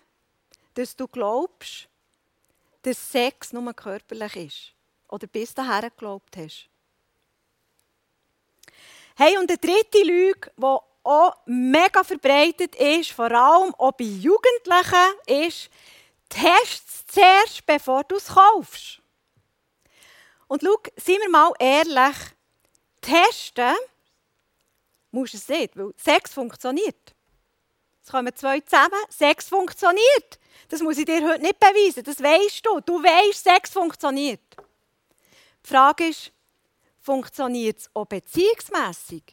dass 0.73 0.95
du 0.95 1.07
glaubst, 1.07 1.87
dass 2.81 3.11
Sex 3.11 3.53
nur 3.53 3.73
körperlich 3.73 4.35
ist. 4.35 4.73
Oder 5.07 5.27
bis 5.27 5.53
dahin 5.53 5.89
geglaubt 5.89 6.37
hast. 6.37 6.69
Hey, 9.15 9.37
und 9.37 9.49
eine 9.51 9.57
dritte 9.57 10.03
Lüge, 10.03 10.51
die 10.57 10.77
auch 11.03 11.35
mega 11.45 12.03
verbreitet 12.03 12.75
ist, 12.75 13.11
vor 13.11 13.31
allem 13.31 13.75
auch 13.75 13.91
bei 13.91 14.05
Jugendlichen, 14.05 15.13
ist, 15.27 15.69
test 16.29 16.87
es 16.87 17.05
zuerst, 17.07 17.65
bevor 17.65 18.03
du 18.03 18.15
es 18.15 18.27
kaufst. 18.27 19.01
Und 20.47 20.63
schau, 20.63 20.77
seien 20.95 21.19
wir 21.21 21.29
mal 21.29 21.53
ehrlich, 21.59 22.15
testen 23.01 23.75
musst 25.11 25.33
du 25.33 25.37
es 25.37 25.47
nicht, 25.49 25.77
weil 25.77 25.91
Sex 25.97 26.33
funktioniert. 26.33 27.15
Jetzt 27.99 28.11
kommen 28.11 28.35
zwei 28.35 28.59
zusammen, 28.61 28.99
Sex 29.09 29.49
funktioniert. 29.49 30.39
Das 30.69 30.81
muss 30.81 30.97
ich 30.97 31.05
dir 31.05 31.27
heute 31.27 31.41
nicht 31.41 31.59
beweisen, 31.59 32.03
das 32.03 32.21
weißt 32.21 32.65
du. 32.65 32.79
Du 32.79 33.03
weißt, 33.03 33.43
Sex 33.43 33.71
funktioniert. 33.71 34.41
Die 35.63 35.67
Frage 35.67 36.07
ist, 36.07 36.31
funktioniert 36.99 37.79
es 37.79 37.89
auch 37.93 38.05
beziehungsmässig? 38.05 39.23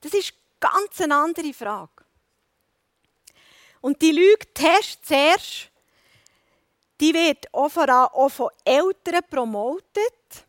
Das 0.00 0.14
ist 0.14 0.32
ganz 0.58 1.00
eine 1.00 1.14
andere 1.14 1.52
Frage. 1.52 2.04
Und 3.80 4.00
die 4.02 4.12
Lüge 4.12 4.52
test 4.54 5.06
zuerst, 5.06 5.70
die 7.00 7.14
wird 7.14 7.52
auch 7.52 7.68
von 8.30 8.50
Eltern 8.64 9.20
promotet. 9.30 10.46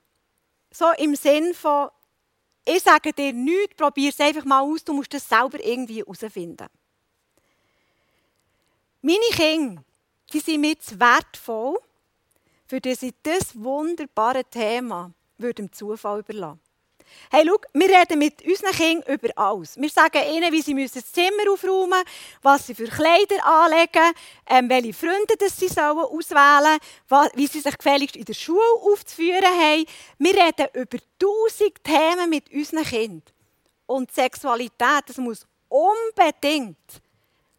So 0.71 0.91
im 0.97 1.15
Sinn 1.15 1.53
von, 1.53 1.89
ich 2.65 2.83
sage 2.83 3.13
dir 3.13 3.33
nichts, 3.33 3.75
probier 3.75 4.09
es 4.09 4.19
einfach 4.19 4.45
mal 4.45 4.61
aus, 4.61 4.83
du 4.83 4.93
musst 4.93 5.13
es 5.13 5.27
selber 5.27 5.63
irgendwie 5.63 5.99
herausfinden. 5.99 6.67
Meine 9.01 9.19
Kinder, 9.31 9.83
die 10.31 10.39
sind 10.39 10.61
mir 10.61 10.77
zu 10.79 10.99
wertvoll, 10.99 11.79
für 12.67 12.81
das 12.81 13.01
ich 13.01 13.13
dieses 13.25 13.59
wunderbare 13.61 14.43
Thema 14.43 15.11
dem 15.37 15.71
Zufall 15.71 16.19
überlassen 16.19 16.59
Hey, 17.31 17.45
schau, 17.45 17.57
wir 17.73 17.89
reden 17.89 18.19
mit 18.19 18.45
unseren 18.45 18.71
Kindern 18.71 19.13
über 19.13 19.29
alles. 19.37 19.79
Wir 19.79 19.89
sagen 19.89 20.21
ihnen, 20.33 20.51
wie 20.51 20.61
sie 20.61 20.73
müssen 20.73 20.99
das 20.99 21.11
Zimmer 21.11 21.51
aufräumen 21.51 21.89
müssen, 21.89 22.39
was 22.41 22.67
sie 22.67 22.75
für 22.75 22.87
Kleider 22.87 23.45
anlegen, 23.45 24.13
ähm, 24.47 24.69
welche 24.69 24.93
Freunde 24.93 25.35
das 25.37 25.57
sie 25.57 25.67
sollen 25.67 25.97
auswählen 25.97 26.79
sollen, 27.07 27.29
wie 27.35 27.47
sie 27.47 27.59
sich 27.59 27.77
gefälligst 27.77 28.15
in 28.15 28.25
der 28.25 28.33
Schule 28.33 28.59
aufzuführen 28.81 29.45
haben. 29.45 29.85
Wir 30.17 30.33
reden 30.33 30.67
über 30.73 30.97
tausend 31.19 31.83
Themen 31.83 32.29
mit 32.29 32.51
unseren 32.51 32.83
Kindern. 32.83 33.23
Und 33.85 34.11
Sexualität, 34.11 35.03
das 35.07 35.17
muss 35.17 35.45
unbedingt 35.67 36.77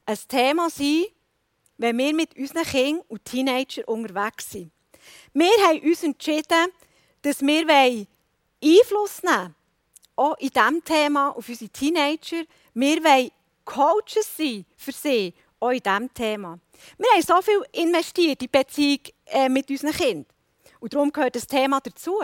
ein 0.06 0.18
Thema 0.28 0.68
sein, 0.70 1.04
wenn 1.78 1.96
wir 1.96 2.14
mit 2.14 2.36
unseren 2.36 2.64
Kindern 2.64 3.04
und 3.08 3.24
Teenagern 3.24 3.84
unterwegs 3.84 4.50
sind. 4.50 4.70
Wir 5.32 5.50
haben 5.66 5.80
uns 5.80 6.02
entschieden, 6.02 6.72
dass 7.22 7.40
wir 7.40 7.66
Einfluss 8.62 9.22
nehmen 9.22 9.54
auch 10.20 10.36
in 10.38 10.50
diesem 10.50 10.84
Thema 10.84 11.30
auf 11.30 11.48
unsere 11.48 11.70
Teenager. 11.70 12.44
Wir 12.74 13.02
wollen 13.02 13.30
Coaches 13.64 14.36
sein 14.36 14.66
für 14.76 14.92
sie, 14.92 15.32
auch 15.58 15.70
in 15.70 15.80
diesem 15.80 16.12
Thema. 16.12 16.58
Wir 16.98 17.08
haben 17.10 17.22
so 17.22 17.40
viel 17.40 17.62
investiert 17.72 18.42
in 18.42 18.46
die 18.46 18.48
Beziehung 18.48 19.00
äh, 19.26 19.48
mit 19.48 19.70
unseren 19.70 19.92
Kindern. 19.92 20.26
Und 20.78 20.92
darum 20.92 21.10
gehört 21.10 21.36
das 21.36 21.46
Thema 21.46 21.80
dazu. 21.80 22.20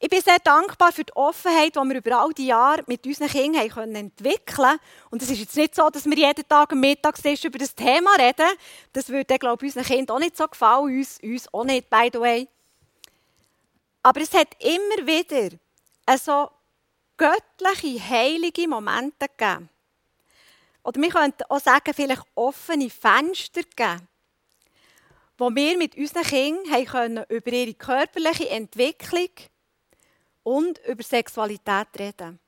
Ich 0.00 0.08
bin 0.08 0.20
sehr 0.20 0.38
dankbar 0.38 0.92
für 0.92 1.04
die 1.04 1.14
Offenheit, 1.16 1.74
die 1.74 1.80
wir 1.80 1.96
über 1.96 2.20
all 2.20 2.32
die 2.32 2.46
Jahre 2.46 2.84
mit 2.86 3.04
unseren 3.04 3.28
Kindern 3.28 3.76
haben 3.76 3.94
entwickeln 3.94 4.56
konnten. 4.56 4.80
Und 5.10 5.22
es 5.22 5.30
ist 5.30 5.40
jetzt 5.40 5.56
nicht 5.56 5.74
so, 5.74 5.88
dass 5.88 6.04
wir 6.04 6.16
jeden 6.16 6.48
Tag 6.48 6.72
am 6.72 6.80
Mittagstisch 6.80 7.44
über 7.44 7.58
das 7.58 7.74
Thema 7.74 8.10
reden. 8.16 8.56
Das 8.92 9.08
würde, 9.08 9.38
glaube 9.38 9.66
ich, 9.66 9.74
unseren 9.74 9.92
Kindern 9.92 10.16
auch 10.16 10.20
nicht 10.20 10.36
so 10.36 10.46
gefallen, 10.46 10.98
uns, 10.98 11.18
uns 11.20 11.52
auch 11.52 11.64
nicht, 11.64 11.90
by 11.90 12.10
the 12.12 12.20
way. 12.20 12.48
Aber 14.02 14.20
es 14.20 14.32
hat 14.32 14.48
immer 14.62 15.06
wieder 15.06 15.56
so 16.16 16.50
göttliche, 17.16 18.08
heilige 18.08 18.68
Momente 18.68 19.26
gegeben. 19.36 19.68
Oder 20.82 21.02
wir 21.02 21.10
könnten 21.10 21.42
auch 21.48 21.60
sagen, 21.60 21.92
vielleicht 21.92 22.22
offene 22.34 22.88
Fenster 22.88 23.62
geben, 23.76 24.08
wo 25.36 25.54
wir 25.54 25.76
mit 25.76 25.96
unseren 25.96 26.22
Kindern 26.22 26.84
können 26.86 27.24
über 27.28 27.52
ihre 27.52 27.74
körperliche 27.74 28.48
Entwicklung 28.48 29.30
und 30.44 30.78
über 30.86 31.02
Sexualität 31.02 31.88
reden. 31.98 32.38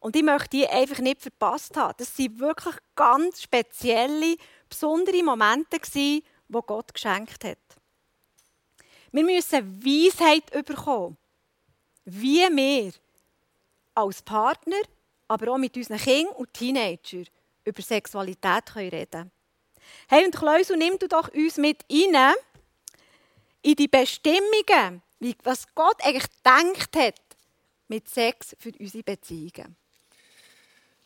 Und 0.00 0.16
ich 0.16 0.22
möchte 0.22 0.50
die 0.50 0.68
einfach 0.68 0.98
nicht 0.98 1.22
verpasst 1.22 1.76
haben. 1.76 1.94
Das 1.96 2.18
waren 2.18 2.40
wirklich 2.40 2.74
ganz 2.96 3.40
spezielle, 3.40 4.36
besondere 4.68 5.22
Momente, 5.22 5.78
die 5.94 6.24
Gott 6.48 6.92
geschenkt 6.92 7.44
hat. 7.44 7.81
Wir 9.12 9.24
müssen 9.24 9.84
Weisheit 9.84 10.50
bekommen, 10.64 11.18
wie 12.04 12.40
wir 12.40 12.92
als 13.94 14.22
Partner, 14.22 14.80
aber 15.28 15.52
auch 15.52 15.58
mit 15.58 15.76
unseren 15.76 15.98
Kindern 15.98 16.34
und 16.34 16.52
Teenagern 16.52 17.26
über 17.64 17.82
Sexualität 17.82 18.74
reden 18.74 19.10
können. 19.10 19.30
Hey, 20.08 20.24
und 20.24 20.34
Kleusel, 20.34 20.76
nimm 20.76 20.98
du 20.98 21.08
doch 21.08 21.28
uns 21.28 21.58
mit 21.58 21.84
rein 21.90 22.34
in 23.62 23.74
die 23.76 23.88
Bestimmungen, 23.88 25.02
was 25.42 25.66
Gott 25.74 26.02
eigentlich 26.02 26.28
gedacht 26.30 26.96
hat 26.96 27.20
mit 27.88 28.08
Sex 28.08 28.56
für 28.58 28.72
unsere 28.78 29.04
Beziehungen. 29.04 29.76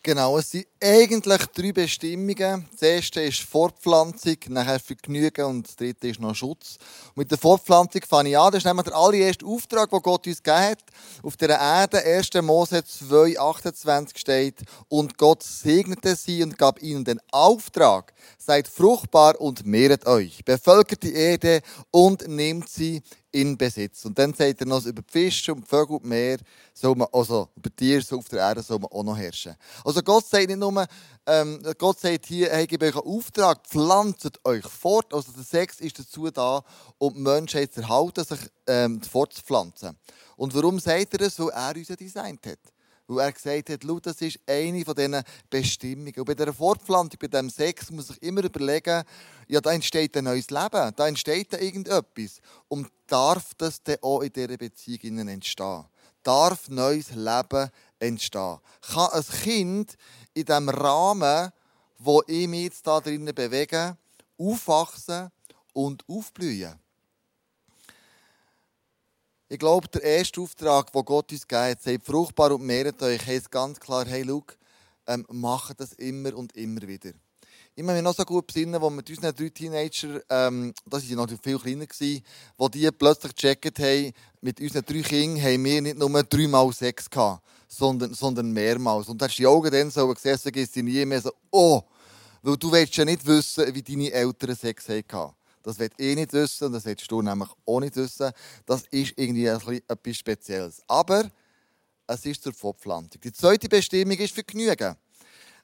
Genau, 0.06 0.38
es 0.38 0.52
sind 0.52 0.68
eigentlich 0.80 1.46
drei 1.46 1.72
Bestimmungen. 1.72 2.68
Das 2.70 2.82
erste 2.82 3.22
ist 3.22 3.40
Fortpflanzung, 3.40 4.36
nachher 4.50 4.78
Vergnügen 4.78 5.44
und 5.46 5.66
das 5.66 5.74
dritte 5.74 6.06
ist 6.06 6.20
noch 6.20 6.32
Schutz. 6.32 6.76
Und 7.08 7.16
mit 7.16 7.30
der 7.32 7.38
Fortpflanzung 7.38 8.02
fange 8.08 8.28
ich 8.28 8.38
an. 8.38 8.52
Das 8.52 8.58
ist 8.58 8.66
nämlich 8.66 8.84
der 8.84 8.94
allererste 8.94 9.44
Auftrag, 9.44 9.90
den 9.90 10.00
Gott 10.00 10.28
uns 10.28 10.40
gegeben 10.40 10.62
hat. 10.62 10.78
Auf 11.24 11.36
der 11.36 11.58
Erde, 11.58 12.04
1. 12.04 12.30
Mose 12.42 12.84
2, 12.84 13.36
28 13.36 14.16
steht, 14.16 14.62
und 14.86 15.18
Gott 15.18 15.42
segnete 15.42 16.14
sie 16.14 16.40
und 16.44 16.56
gab 16.56 16.80
ihnen 16.80 17.04
den 17.04 17.18
Auftrag, 17.32 18.14
seid 18.38 18.68
fruchtbar 18.68 19.40
und 19.40 19.66
mehret 19.66 20.06
euch, 20.06 20.44
bevölkert 20.44 21.02
die 21.02 21.14
Erde 21.14 21.62
und 21.90 22.28
nehmt 22.28 22.68
sie 22.68 23.02
in 23.36 23.56
Besitz. 23.56 24.04
Und 24.06 24.18
dann 24.18 24.32
sagt 24.32 24.60
er 24.60 24.66
noch, 24.66 24.84
über 24.86 25.02
die 25.02 25.12
Fische 25.12 25.52
und 25.52 25.64
die 25.64 25.68
Vögel 25.68 25.96
und 25.96 26.04
Meer, 26.06 26.38
soll 26.72 26.94
man, 26.94 27.06
also 27.12 27.48
über 27.54 27.74
Tiere 27.74 28.00
so 28.00 28.18
auf 28.18 28.28
der 28.28 28.40
Erde 28.40 28.62
soll 28.62 28.78
man 28.78 28.90
auch 28.90 29.02
noch 29.02 29.16
herrschen. 29.16 29.54
Also 29.84 30.02
Gott 30.02 30.26
sagt 30.26 30.48
nicht 30.48 30.58
nur, 30.58 30.86
ähm, 31.26 31.62
Gott 31.76 32.00
sagt 32.00 32.26
hier, 32.26 32.50
hey, 32.50 32.66
gebe 32.66 32.86
euch 32.86 32.96
einen 32.96 33.04
Auftrag, 33.04 33.66
pflanzt 33.66 34.40
euch 34.44 34.66
fort. 34.66 35.12
Also 35.12 35.32
der 35.32 35.44
Sex 35.44 35.80
ist 35.80 35.98
dazu 35.98 36.30
da, 36.30 36.62
um 36.96 37.12
die 37.12 37.20
Menschheit 37.20 37.74
zu 37.74 37.82
erhalten, 37.82 38.24
sich 38.24 38.40
ähm, 38.66 39.02
fortzupflanzen. 39.02 39.96
Und 40.36 40.54
warum 40.54 40.80
sagt 40.80 41.12
er 41.12 41.18
das? 41.18 41.38
Weil 41.38 41.50
er 41.50 41.76
uns 41.76 41.88
designt 41.88 42.46
hat. 42.46 42.58
Weil 43.08 43.26
er 43.26 43.32
gesagt 43.32 43.70
hat, 43.70 43.80
schau, 43.84 44.00
das 44.00 44.20
ist 44.20 44.40
eine 44.46 44.84
von 44.84 44.94
diesen 44.94 45.22
Bestimmungen. 45.48 46.14
Und 46.16 46.24
bei 46.24 46.34
dieser 46.34 46.52
Fortpflanzung, 46.52 47.18
bei 47.20 47.28
diesem 47.28 47.50
Sex, 47.50 47.90
muss 47.90 48.10
ich 48.10 48.22
immer 48.22 48.44
überlegen, 48.44 49.04
ja, 49.46 49.60
da 49.60 49.72
entsteht 49.72 50.16
ein 50.16 50.24
neues 50.24 50.50
Leben, 50.50 50.92
da 50.96 51.08
entsteht 51.08 51.52
da 51.52 51.58
irgendetwas. 51.58 52.40
Und 52.68 52.88
darf 53.06 53.54
das 53.54 53.82
dann 53.82 53.96
auch 54.02 54.22
in 54.22 54.32
dieser 54.32 54.56
Beziehung 54.56 55.28
entstehen? 55.28 55.84
Darf 56.22 56.68
neues 56.68 57.10
Leben 57.10 57.70
entstehen? 58.00 58.58
Kann 58.80 59.10
ein 59.12 59.24
Kind 59.42 59.96
in 60.34 60.44
diesem 60.44 60.68
Rahmen 60.68 61.52
wo 61.98 62.22
ich 62.26 62.48
mich 62.48 62.64
jetzt 62.64 62.86
da 62.86 63.00
drinnen 63.00 63.34
bewege, 63.34 63.96
aufwachsen 64.38 65.30
und 65.72 66.04
aufblühen. 66.08 66.78
Ich 69.48 69.60
glaube, 69.60 69.86
der 69.86 70.02
erste 70.02 70.40
Auftrag, 70.40 70.90
den 70.90 71.04
Gott 71.04 71.30
uns 71.30 71.46
gegeben 71.46 71.70
hat, 71.70 71.80
sagt 71.80 72.04
fruchtbar 72.04 72.50
und 72.50 72.62
mehret 72.62 73.00
euch, 73.00 73.24
heißt 73.24 73.48
ganz 73.48 73.78
klar, 73.78 74.04
hey, 74.04 74.24
schau, 74.26 74.42
ähm, 75.06 75.24
macht 75.30 75.78
das 75.78 75.92
immer 75.92 76.34
und 76.36 76.56
immer 76.56 76.82
wieder. 76.82 77.10
Ich 77.76 77.84
kann 77.84 77.94
mich 77.94 78.02
noch 78.02 78.16
so 78.16 78.24
gut 78.24 78.48
besinnen, 78.48 78.80
wo 78.80 78.90
mit 78.90 79.08
unseren 79.08 79.32
drei 79.32 79.48
Teenager, 79.50 80.20
ähm, 80.30 80.74
das 80.84 81.08
waren 81.08 81.16
noch 81.16 81.40
viel 81.40 81.60
kleiner, 81.60 81.86
gewesen, 81.86 82.24
wo 82.58 82.68
die 82.68 82.90
plötzlich 82.90 83.36
gecheckt 83.36 83.78
haben, 83.78 84.12
mit 84.40 84.60
unseren 84.60 84.84
drei 84.84 85.02
Kindern 85.02 85.40
haben 85.44 85.64
wir 85.64 85.80
nicht 85.80 85.96
nur 85.96 86.22
dreimal 86.24 86.72
Sex 86.72 87.08
gehabt, 87.08 87.44
sondern, 87.68 88.14
sondern 88.14 88.50
mehrmals. 88.50 89.08
Und 89.08 89.22
hast 89.22 89.36
die 89.36 89.46
Augen 89.46 89.70
dann 89.70 89.92
so 89.92 90.08
gesehen, 90.08 90.38
so 90.38 90.50
gehst 90.50 90.74
du 90.74 90.82
nie 90.82 91.04
mehr 91.04 91.22
so, 91.22 91.30
oh, 91.52 91.82
weil 92.42 92.56
du 92.56 92.72
willst 92.72 92.96
ja 92.96 93.04
nicht 93.04 93.24
wissen, 93.24 93.72
wie 93.72 93.82
deine 93.82 94.10
Eltern 94.10 94.56
Sex 94.56 94.88
hatten. 94.88 95.32
Das 95.66 95.80
wird 95.80 95.94
ich 95.96 96.14
nicht 96.14 96.32
wissen 96.32 96.72
das 96.72 96.84
willst 96.84 97.10
du 97.10 97.20
nämlich 97.20 97.48
auch 97.66 97.80
nicht 97.80 97.96
wissen. 97.96 98.30
Das 98.66 98.84
ist 98.92 99.14
irgendwie 99.16 99.46
etwas 99.46 100.16
Spezielles. 100.16 100.80
Aber 100.86 101.28
es 102.06 102.24
ist 102.24 102.44
zur 102.44 102.54
Fortpflanzung. 102.54 103.20
Die 103.20 103.32
zweite 103.32 103.68
Bestimmung 103.68 104.16
ist 104.16 104.32
Vergnügen. 104.32 104.94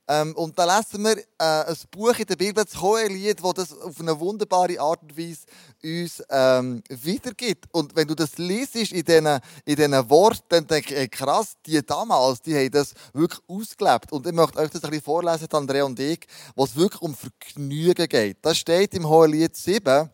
Ähm, 0.08 0.34
und 0.34 0.58
da 0.58 0.76
lesen 0.76 1.04
wir 1.04 1.16
äh, 1.16 1.70
ein 1.70 1.76
Buch 1.90 2.18
in 2.18 2.26
der 2.26 2.36
Bibel, 2.36 2.64
das 2.64 2.80
Hohelied, 2.80 3.38
das 3.42 3.54
das 3.54 3.78
auf 3.78 4.00
eine 4.00 4.18
wunderbare 4.18 4.78
Art 4.80 5.00
und 5.02 5.16
Weise 5.16 5.46
uns 5.82 6.22
ähm, 6.28 6.82
wiedergibt. 6.88 7.66
Und 7.72 7.94
wenn 7.94 8.08
du 8.08 8.14
das 8.14 8.36
liest 8.36 8.74
in 8.76 9.04
diesen, 9.04 9.26
in 9.64 9.76
diesen 9.76 10.10
Worten, 10.10 10.66
dann 10.66 10.78
ich, 10.78 10.94
ey, 10.94 11.08
krass, 11.08 11.54
die 11.64 11.80
damals, 11.86 12.42
die 12.42 12.54
haben 12.54 12.70
das 12.72 12.94
wirklich 13.12 13.40
ausgelebt. 13.46 14.10
Und 14.10 14.26
ich 14.26 14.32
möchte 14.32 14.58
euch 14.58 14.70
das 14.70 14.82
ein 14.82 14.90
bisschen 14.90 15.04
vorlesen, 15.04 15.48
Andrea 15.52 15.84
und 15.84 15.98
ich, 16.00 16.26
was 16.56 16.74
wirklich 16.74 17.00
um 17.00 17.14
Vergnügen 17.14 18.08
geht. 18.08 18.38
Das 18.42 18.58
steht 18.58 18.94
im 18.94 19.08
Hohelied 19.08 19.54
7, 19.54 20.10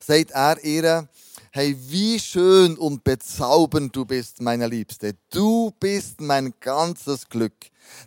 sagt 0.00 0.30
er 0.30 0.64
ihr, 0.64 1.08
Hey, 1.54 1.76
wie 1.78 2.18
schön 2.18 2.78
und 2.78 3.04
bezaubernd 3.04 3.94
du 3.94 4.06
bist, 4.06 4.40
meine 4.40 4.66
Liebste. 4.66 5.16
Du 5.28 5.70
bist 5.78 6.18
mein 6.18 6.54
ganzes 6.60 7.28
Glück. 7.28 7.52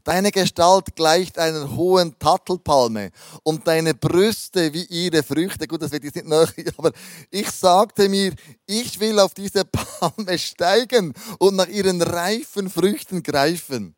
Deine 0.04 0.32
Gestalt 0.32 0.96
gleicht 0.96 1.38
einer 1.38 1.76
hohen 1.76 2.18
Tattelpalme 2.18 3.12
und 3.44 3.68
deine 3.68 3.94
Brüste 3.94 4.74
wie 4.74 4.86
ihre 4.86 5.22
Früchte. 5.22 5.68
Gut, 5.68 5.84
das 5.84 5.92
wird 5.92 6.06
jetzt 6.06 6.16
nicht 6.16 6.28
nötig, 6.28 6.74
aber 6.78 6.92
ich 7.30 7.52
sagte 7.52 8.10
mir, 8.10 8.34
ich 8.66 9.00
will 9.00 9.20
auf 9.20 9.36
diese 9.36 9.64
Palme 9.64 10.40
steigen 10.40 11.14
und 11.38 11.56
nach 11.56 11.68
ihren 11.68 12.02
reifen 12.02 12.68
Früchten 12.68 13.22
greifen. 13.22 13.96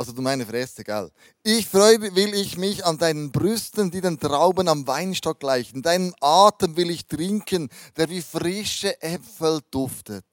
Also 0.00 0.12
du 0.12 0.22
meine 0.22 0.46
Fresse, 0.46 0.84
gell? 0.84 1.10
Ich 1.42 1.66
freue 1.66 2.00
will 2.14 2.32
ich 2.32 2.56
mich 2.56 2.84
an 2.84 2.98
deinen 2.98 3.32
Brüsten, 3.32 3.90
die 3.90 4.00
den 4.00 4.16
Trauben 4.16 4.68
am 4.68 4.86
Weinstock 4.86 5.40
gleichen. 5.40 5.82
Deinen 5.82 6.14
Atem 6.20 6.76
will 6.76 6.88
ich 6.90 7.06
trinken, 7.06 7.68
der 7.96 8.08
wie 8.08 8.22
frische 8.22 9.02
Äpfel 9.02 9.58
duftet. 9.72 10.24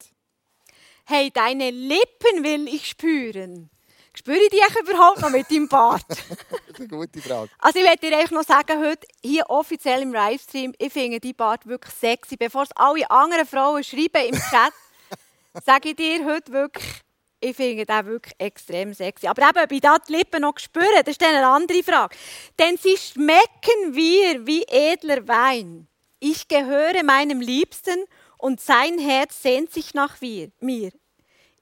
Hey, 1.03 1.31
deine 1.31 1.71
Lippen 1.71 2.43
will 2.43 2.67
ich 2.67 2.87
spüren. 2.87 3.71
Spüre 4.13 4.37
ich 4.37 4.49
dich 4.49 4.61
überhaupt 4.81 5.21
noch 5.21 5.31
mit 5.31 5.49
deinem 5.49 5.67
Bart? 5.67 6.05
das 6.09 6.19
ist 6.19 6.79
eine 6.79 6.87
gute 6.87 7.19
Frage. 7.19 7.49
Also 7.57 7.79
ich 7.79 7.85
werde 7.85 8.07
dir 8.07 8.15
eigentlich 8.15 8.31
noch 8.31 8.43
sagen, 8.43 8.79
heute 8.79 9.07
hier 9.23 9.49
offiziell 9.49 10.03
im 10.03 10.13
Livestream, 10.13 10.75
ich 10.77 10.93
finde 10.93 11.19
deinen 11.19 11.35
Bart 11.35 11.65
wirklich 11.65 11.93
sexy. 11.95 12.37
Bevor 12.37 12.63
es 12.63 12.71
alle 12.75 13.09
anderen 13.09 13.47
Frauen 13.47 13.83
schreiben 13.83 14.27
im 14.27 14.35
Chat, 14.35 14.73
sage 15.65 15.89
ich 15.89 15.95
dir 15.95 16.23
heute 16.23 16.51
wirklich, 16.51 17.04
ich 17.39 17.55
finde 17.55 17.85
den 17.85 18.05
wirklich 18.05 18.33
extrem 18.37 18.93
sexy. 18.93 19.27
Aber 19.27 19.41
eben, 19.41 19.63
ob 19.63 19.71
ich 19.71 19.81
da 19.81 19.97
die 19.97 20.13
Lippen 20.13 20.41
noch 20.41 20.57
spüre, 20.57 21.03
das 21.03 21.11
ist 21.11 21.21
dann 21.21 21.35
eine 21.35 21.47
andere 21.47 21.83
Frage. 21.83 22.15
Denn 22.57 22.77
sie 22.77 22.97
schmecken 22.97 23.93
wir 23.93 24.47
wie 24.47 24.63
edler 24.63 25.27
Wein. 25.27 25.87
Ich 26.19 26.47
gehöre 26.47 27.03
meinem 27.03 27.41
Liebsten 27.41 28.05
und 28.37 28.61
sein 28.61 28.97
Herz 28.97 29.41
sehnt 29.41 29.71
sich 29.71 29.93
nach 29.93 30.21
mir. 30.21 30.91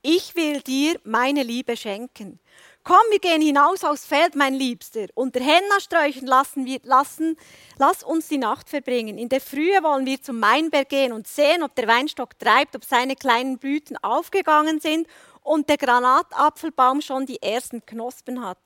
Ich 0.02 0.36
will 0.36 0.62
dir 0.62 1.00
meine 1.04 1.44
Liebe 1.44 1.78
schenken. 1.78 2.40
Komm, 2.86 2.98
wir 3.12 3.20
gehen 3.20 3.42
hinaus 3.42 3.86
aufs 3.86 4.06
Feld, 4.06 4.36
mein 4.36 4.54
Liebster. 4.54 5.08
Unter 5.16 5.40
Henna-Sträuchen 5.40 6.28
lassen 6.28 6.66
wir, 6.66 6.82
lassen, 6.84 7.38
lass 7.78 8.04
uns 8.04 8.28
die 8.28 8.38
Nacht 8.38 8.70
verbringen. 8.70 9.18
In 9.18 9.30
der 9.30 9.40
Frühe 9.40 9.82
wollen 9.82 10.06
wir 10.06 10.22
zum 10.22 10.42
Mainberg 10.42 10.90
gehen 10.90 11.14
und 11.14 11.26
sehen, 11.26 11.64
ob 11.64 11.74
der 11.76 11.88
Weinstock 11.88 12.38
treibt, 12.38 12.76
ob 12.76 12.84
seine 12.84 13.16
kleinen 13.16 13.58
Blüten 13.58 13.96
aufgegangen 14.04 14.82
sind 14.82 15.08
und 15.44 15.70
der 15.70 15.78
Granatapfelbaum 15.78 17.02
schon 17.02 17.26
die 17.26 17.42
ersten 17.42 17.86
Knospen 17.86 18.44
hat. 18.44 18.58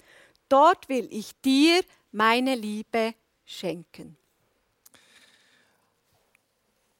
Dort 0.49 0.87
will 0.89 1.07
ich 1.11 1.39
dir 1.41 1.81
meine 2.11 2.55
Liebe 2.55 3.13
schenken. 3.45 4.17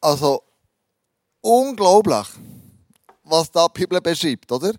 Also, 0.02 0.44
unglaublich, 1.42 2.28
was 3.24 3.52
da 3.52 3.68
die 3.68 3.82
Bibel 3.82 4.02
beschreibt, 4.02 4.52
oder? 4.52 4.74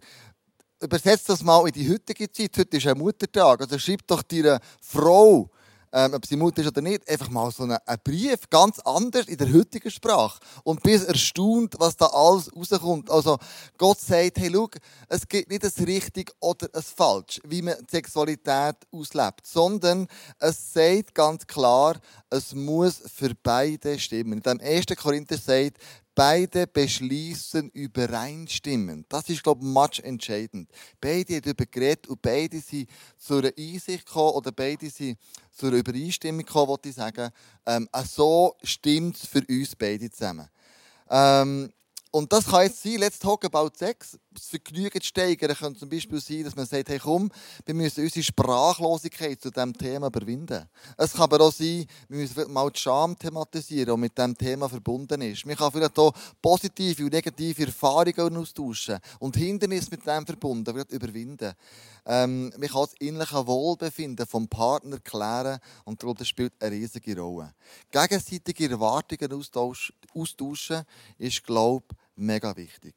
Übersetzt 0.80 1.28
das 1.28 1.42
mal 1.42 1.66
in 1.66 1.72
die 1.72 1.90
heutige 1.90 2.30
Zeit. 2.30 2.56
Heute 2.56 2.76
ist 2.76 2.86
ein 2.86 2.96
Muttertag. 2.96 3.60
Also 3.60 3.78
schreib 3.78 4.06
doch 4.06 4.22
deiner 4.22 4.60
Frau, 4.80 5.50
ähm, 5.92 6.14
ob 6.14 6.26
sie 6.26 6.36
Mutter 6.36 6.62
ist 6.62 6.68
oder 6.68 6.80
nicht, 6.80 7.08
einfach 7.08 7.28
mal 7.28 7.50
so 7.50 7.64
einen, 7.64 7.78
einen, 7.84 8.00
Brief, 8.04 8.48
ganz 8.50 8.78
anders 8.80 9.26
in 9.26 9.36
der 9.36 9.52
heutigen 9.52 9.90
Sprache. 9.90 10.40
Und 10.64 10.82
bist 10.82 11.08
erstaunt, 11.08 11.74
was 11.78 11.96
da 11.96 12.06
alles 12.06 12.50
rauskommt. 12.54 13.10
Also 13.10 13.38
Gott 13.76 14.00
sagt, 14.00 14.38
hey, 14.38 14.50
schau, 14.52 14.68
es 15.08 15.26
gibt 15.26 15.50
nicht 15.50 15.64
ein 15.64 15.84
richtig 15.84 16.32
oder 16.40 16.68
ein 16.72 16.82
falsch, 16.82 17.40
wie 17.44 17.62
man 17.62 17.76
Sexualität 17.90 18.76
auslebt, 18.92 19.46
sondern 19.46 20.06
es 20.38 20.72
sagt 20.72 21.14
ganz 21.14 21.46
klar, 21.46 21.98
es 22.30 22.54
muss 22.54 23.02
für 23.14 23.32
beide 23.42 23.98
stimmen. 23.98 24.34
In 24.34 24.40
dem 24.40 24.60
1. 24.60 24.86
Korinther 24.96 25.38
sagt, 25.38 25.78
beide 26.18 26.66
beschließen 26.66 27.70
übereinstimmen. 27.70 29.04
Das 29.08 29.28
ist, 29.28 29.40
glaube 29.40 29.64
ich, 29.64 29.70
much 29.70 30.00
entscheidend. 30.02 30.68
Beide 31.00 31.36
haben 31.36 31.42
darüber 31.42 31.64
geredet 31.64 32.08
und 32.08 32.20
beide 32.20 32.58
sind 32.58 32.90
zu 33.16 33.36
einer 33.36 33.52
Einsicht 33.56 34.04
gekommen 34.04 34.32
oder 34.32 34.50
beide 34.50 34.90
sind 34.90 35.16
zu 35.52 35.66
einer 35.66 35.76
Übereinstimmung 35.76 36.44
gekommen, 36.44 36.70
würde 36.70 36.88
ich 36.88 36.96
sagen. 36.96 37.30
Ähm, 37.64 37.88
so 38.04 38.56
stimmt 38.64 39.14
es 39.14 39.26
für 39.26 39.44
uns 39.48 39.76
beide 39.76 40.10
zusammen. 40.10 40.48
Ähm, 41.08 41.72
und 42.10 42.32
das 42.32 42.46
kann 42.46 42.62
jetzt 42.62 42.82
sein, 42.82 42.96
let's 42.96 43.18
talk 43.18 43.44
about 43.44 43.70
Sex. 43.76 44.18
Das 44.32 44.46
Vergnügen 44.46 45.00
zu 45.00 45.06
steigern 45.06 45.54
könnte 45.54 45.80
zum 45.80 45.88
Beispiel 45.88 46.20
sein, 46.20 46.44
dass 46.44 46.56
man 46.56 46.64
sagt, 46.64 46.88
hey 46.88 46.98
komm, 46.98 47.30
wir 47.66 47.74
müssen 47.74 48.04
unsere 48.04 48.22
Sprachlosigkeit 48.22 49.40
zu 49.40 49.50
diesem 49.50 49.76
Thema 49.76 50.06
überwinden. 50.06 50.68
Es 50.96 51.12
kann 51.12 51.22
aber 51.22 51.40
auch 51.40 51.52
sein, 51.52 51.86
wir 52.08 52.18
müssen 52.18 52.52
mal 52.52 52.70
die 52.70 52.78
Scham 52.78 53.18
thematisieren, 53.18 53.94
die 53.94 54.00
mit 54.00 54.16
diesem 54.16 54.38
Thema 54.38 54.68
verbunden 54.68 55.20
ist. 55.22 55.44
Man 55.44 55.56
kann 55.56 55.72
vielleicht 55.72 55.98
auch 55.98 56.14
positive 56.40 57.04
und 57.04 57.12
negative 57.12 57.66
Erfahrungen 57.66 58.36
austauschen 58.36 58.98
und 59.18 59.36
Hindernisse 59.36 59.90
mit 59.90 60.06
dem 60.06 60.24
verbunden 60.24 60.84
überwinden. 60.90 61.52
Ähm, 62.06 62.50
man 62.56 62.68
kann 62.68 62.82
das 62.82 62.94
innerliche 63.00 63.46
Wohlbefinden 63.46 64.26
vom 64.26 64.48
Partner 64.48 64.98
klären 64.98 65.58
und 65.84 66.02
das 66.02 66.26
spielt 66.26 66.54
eine 66.58 66.74
riesige 66.74 67.20
Rolle. 67.20 67.52
Gegenseitige 67.90 68.70
Erwartungen 68.70 69.32
austauschen 69.32 69.94
ist, 71.18 71.44
glaube 71.44 71.86
mega 72.16 72.56
wichtig. 72.56 72.94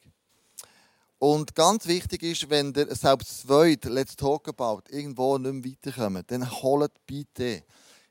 Und 1.20 1.54
ganz 1.54 1.86
wichtig 1.86 2.24
ist, 2.24 2.50
wenn 2.50 2.74
der 2.74 2.96
selbst 2.96 3.42
zweit 3.42 3.86
Let's 3.86 4.16
Talk 4.16 4.48
About 4.48 4.82
irgendwo 4.90 5.38
nicht 5.38 5.54
mehr 5.54 5.72
weiterkommt, 5.72 6.32
dann 6.32 6.50
holt 6.50 6.94
bitte 7.06 7.64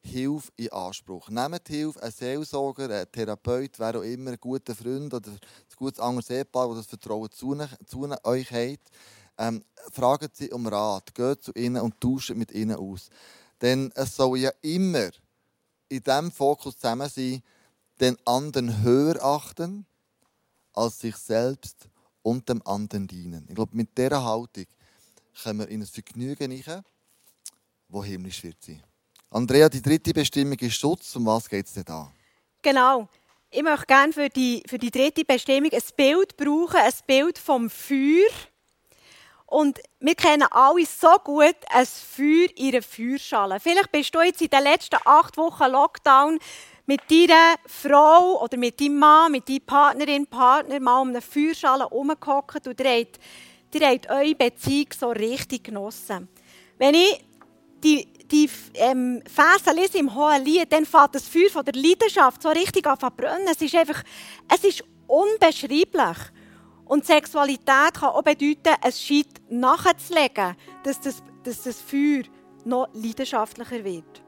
Hilfe 0.03 0.53
in 0.57 0.73
Anspruch. 0.73 1.29
Nehmt 1.29 1.67
Hilfe, 1.67 2.03
ein 2.03 2.13
Seelsorger, 2.13 2.89
ein 2.89 3.11
Therapeut, 3.11 3.79
wer 3.79 3.99
auch 3.99 4.03
immer, 4.03 4.31
ein 4.31 4.41
guter 4.41 4.75
Freund 4.75 5.13
oder 5.13 5.31
ein 5.31 5.39
gutes 5.77 5.99
anderes 5.99 6.31
Ehepaar, 6.31 6.69
das 6.69 6.79
das 6.79 6.87
Vertrauen 6.87 7.31
zu, 7.33 7.57
zu 7.87 8.09
euch 8.23 8.51
hat. 8.51 8.81
Ähm, 9.39 9.65
fragt 9.91 10.37
sie 10.37 10.51
um 10.53 10.67
Rat, 10.67 11.15
geht 11.15 11.43
zu 11.43 11.53
ihnen 11.55 11.83
und 11.83 12.01
tauscht 12.01 12.31
mit 12.35 12.53
ihnen 12.53 12.77
aus. 12.77 13.11
Denn 13.61 13.91
es 13.95 14.17
soll 14.17 14.39
ja 14.39 14.51
immer 14.63 15.11
in 15.89 16.03
diesem 16.03 16.31
Fokus 16.31 16.77
zusammen 16.77 17.09
sein, 17.09 17.43
den 18.01 18.17
anderen 18.27 18.83
höher 18.83 19.23
achten, 19.23 19.87
als 20.73 21.01
sich 21.01 21.17
selbst 21.17 21.89
und 22.23 22.49
dem 22.49 22.67
anderen 22.67 23.07
dienen. 23.07 23.47
Ich 23.49 23.55
glaube, 23.55 23.77
mit 23.77 23.97
dieser 23.97 24.25
Haltung 24.25 24.67
können 25.43 25.59
wir 25.61 25.69
in 25.69 25.83
ein 25.83 25.87
Vergnügen 25.87 26.63
rein, 26.67 26.85
das 27.89 28.05
himmlisch 28.05 28.43
wird 28.43 28.63
sein. 28.63 28.83
Andrea, 29.31 29.69
die 29.69 29.83
dritte 29.83 30.13
Bestimmung 30.13 30.59
ist 30.59 30.75
Schutz. 30.75 31.15
Um 31.15 31.27
was 31.27 31.49
geht 31.49 31.67
es 31.67 31.75
denn 31.75 31.85
da? 31.85 32.11
Genau. 32.63 33.09
Ich 33.51 33.63
möchte 33.63 33.87
gerne 33.87 34.13
für 34.13 34.29
die, 34.29 34.63
für 34.67 34.79
die 34.79 34.91
dritte 34.91 35.25
Bestimmung 35.25 35.71
ein 35.73 35.83
Bild 35.97 36.37
brauchen, 36.37 36.77
ein 36.77 36.93
Bild 37.07 37.39
vom 37.39 37.71
Feuer. 37.71 38.29
Und 39.47 39.81
wir 39.99 40.15
kennen 40.15 40.47
alle 40.51 40.87
so 40.87 41.13
gut 41.25 41.57
ein 41.69 41.87
Feuer 41.87 42.49
in 42.57 42.75
einer 42.75 42.83
Feuerschale. 42.83 43.59
Vielleicht 43.59 43.91
bist 43.91 44.15
du 44.15 44.21
jetzt 44.21 44.41
in 44.41 44.51
den 44.51 44.63
letzten 44.63 44.99
acht 45.05 45.37
Wochen 45.37 45.71
Lockdown 45.71 46.39
mit 46.91 47.09
deiner 47.09 47.55
Frau 47.67 48.43
oder 48.43 48.57
mit 48.57 48.81
deinem 48.81 48.99
Mann, 48.99 49.31
mit 49.31 49.49
deiner 49.49 49.61
Partnerin, 49.61 50.27
Partner 50.27 50.81
mal 50.81 51.01
um 51.01 51.11
eine 51.11 51.21
Feuerschale 51.21 51.85
herumgehockt 51.85 52.67
und 52.67 52.81
ihr 52.81 52.91
habt, 52.91 53.21
ihr 53.73 54.11
eure 54.11 54.35
Beziehung 54.35 54.89
so 54.99 55.11
richtig 55.11 55.63
genossen. 55.63 56.27
Wenn 56.79 56.97
ich 56.97 57.25
die, 57.85 58.09
die 58.29 58.51
ähm, 58.75 59.23
Verse 59.25 59.71
lese 59.73 59.99
im 59.99 60.13
Hohen 60.13 60.45
Lied, 60.45 60.73
dann 60.73 60.85
fängt 60.85 61.15
das 61.15 61.29
Feuer 61.29 61.49
von 61.49 61.65
der 61.65 61.75
Leidenschaft 61.75 62.43
so 62.43 62.49
richtig 62.49 62.85
an 62.89 62.99
zu 62.99 63.09
brennen. 63.09 63.47
Es 63.49 63.63
ist 63.63 63.75
einfach, 63.77 64.03
es 64.53 64.65
ist 64.65 64.85
unbeschreiblich. 65.07 66.19
Und 66.87 67.07
Sexualität 67.07 67.95
kann 67.95 68.09
auch 68.09 68.23
bedeuten, 68.23 68.75
es 68.83 69.01
scheint 69.01 69.41
nachzulegen, 69.49 70.57
dass 70.83 71.01
das, 71.01 71.23
dass 71.45 71.63
das 71.63 71.81
Feuer 71.81 72.25
noch 72.65 72.89
leidenschaftlicher 72.95 73.85
wird. 73.85 74.23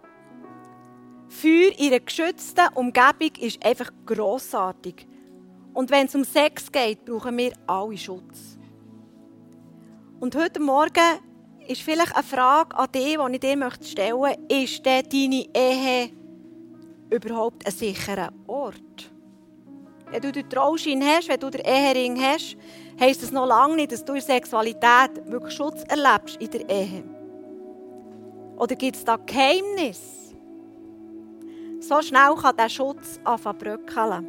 Feuer 1.33 1.73
in 1.79 1.89
einer 1.89 2.01
geschützten 2.01 2.69
Umgebung 2.75 3.31
ist 3.41 3.65
einfach 3.65 3.91
grossartig. 4.05 5.09
Und 5.73 5.91
wenn 5.91 6.07
es 6.07 6.15
um 6.15 6.25
Sex 6.25 6.71
geht, 6.71 7.07
brauchen 7.07 7.39
wir 7.39 7.53
alle 7.67 7.97
Schutz. 7.97 8.59
Und 10.21 10.37
heute 10.37 10.61
Morgen 10.61 11.19
ist 11.67 11.81
vielleicht 11.81 12.15
eine 12.15 12.23
Frage 12.23 12.77
an 12.77 12.93
dich, 12.93 13.17
die 13.17 13.33
ich 13.33 13.41
dir 13.41 13.71
stellen 13.81 14.21
möchte. 14.21 14.55
Ist 14.55 14.85
deine 14.85 15.47
Ehe 15.57 16.11
überhaupt 17.11 17.67
ein 17.67 17.73
sicherer 17.73 18.31
Ort? 18.47 19.11
Wenn 20.11 20.21
du 20.21 20.33
den 20.33 20.51
Trauschein 20.51 21.03
hast, 21.03 21.29
wenn 21.29 21.41
du 21.41 21.49
den 21.49 21.63
Ehering 21.63 22.21
hast, 22.21 22.59
heisst 23.01 23.23
das 23.23 23.33
noch 23.33 23.47
lange 23.47 23.77
nicht, 23.77 23.93
dass 23.93 24.05
du 24.05 24.13
in 24.13 24.21
Sexualität 24.21 25.13
wirklich 25.25 25.55
Schutz 25.55 25.83
erlebst 25.85 26.37
in 26.37 26.51
der 26.51 26.69
Ehe. 26.69 27.05
Oder 28.59 28.77
gibt 28.77 28.97
es 28.97 29.05
da 29.05 29.17
Geheimnis? 29.17 30.22
So 31.83 32.01
schnell 32.01 32.37
kann 32.41 32.57
der 32.57 32.69
Schutz 32.69 33.19
anfangen. 33.25 34.29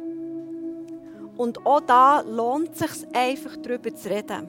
Und 1.36 1.64
auch 1.64 1.80
da 1.82 2.20
lohnt 2.22 2.70
es 2.72 2.78
sich 2.80 3.06
einfach, 3.14 3.56
darüber 3.62 3.94
zu 3.94 4.10
reden. 4.10 4.48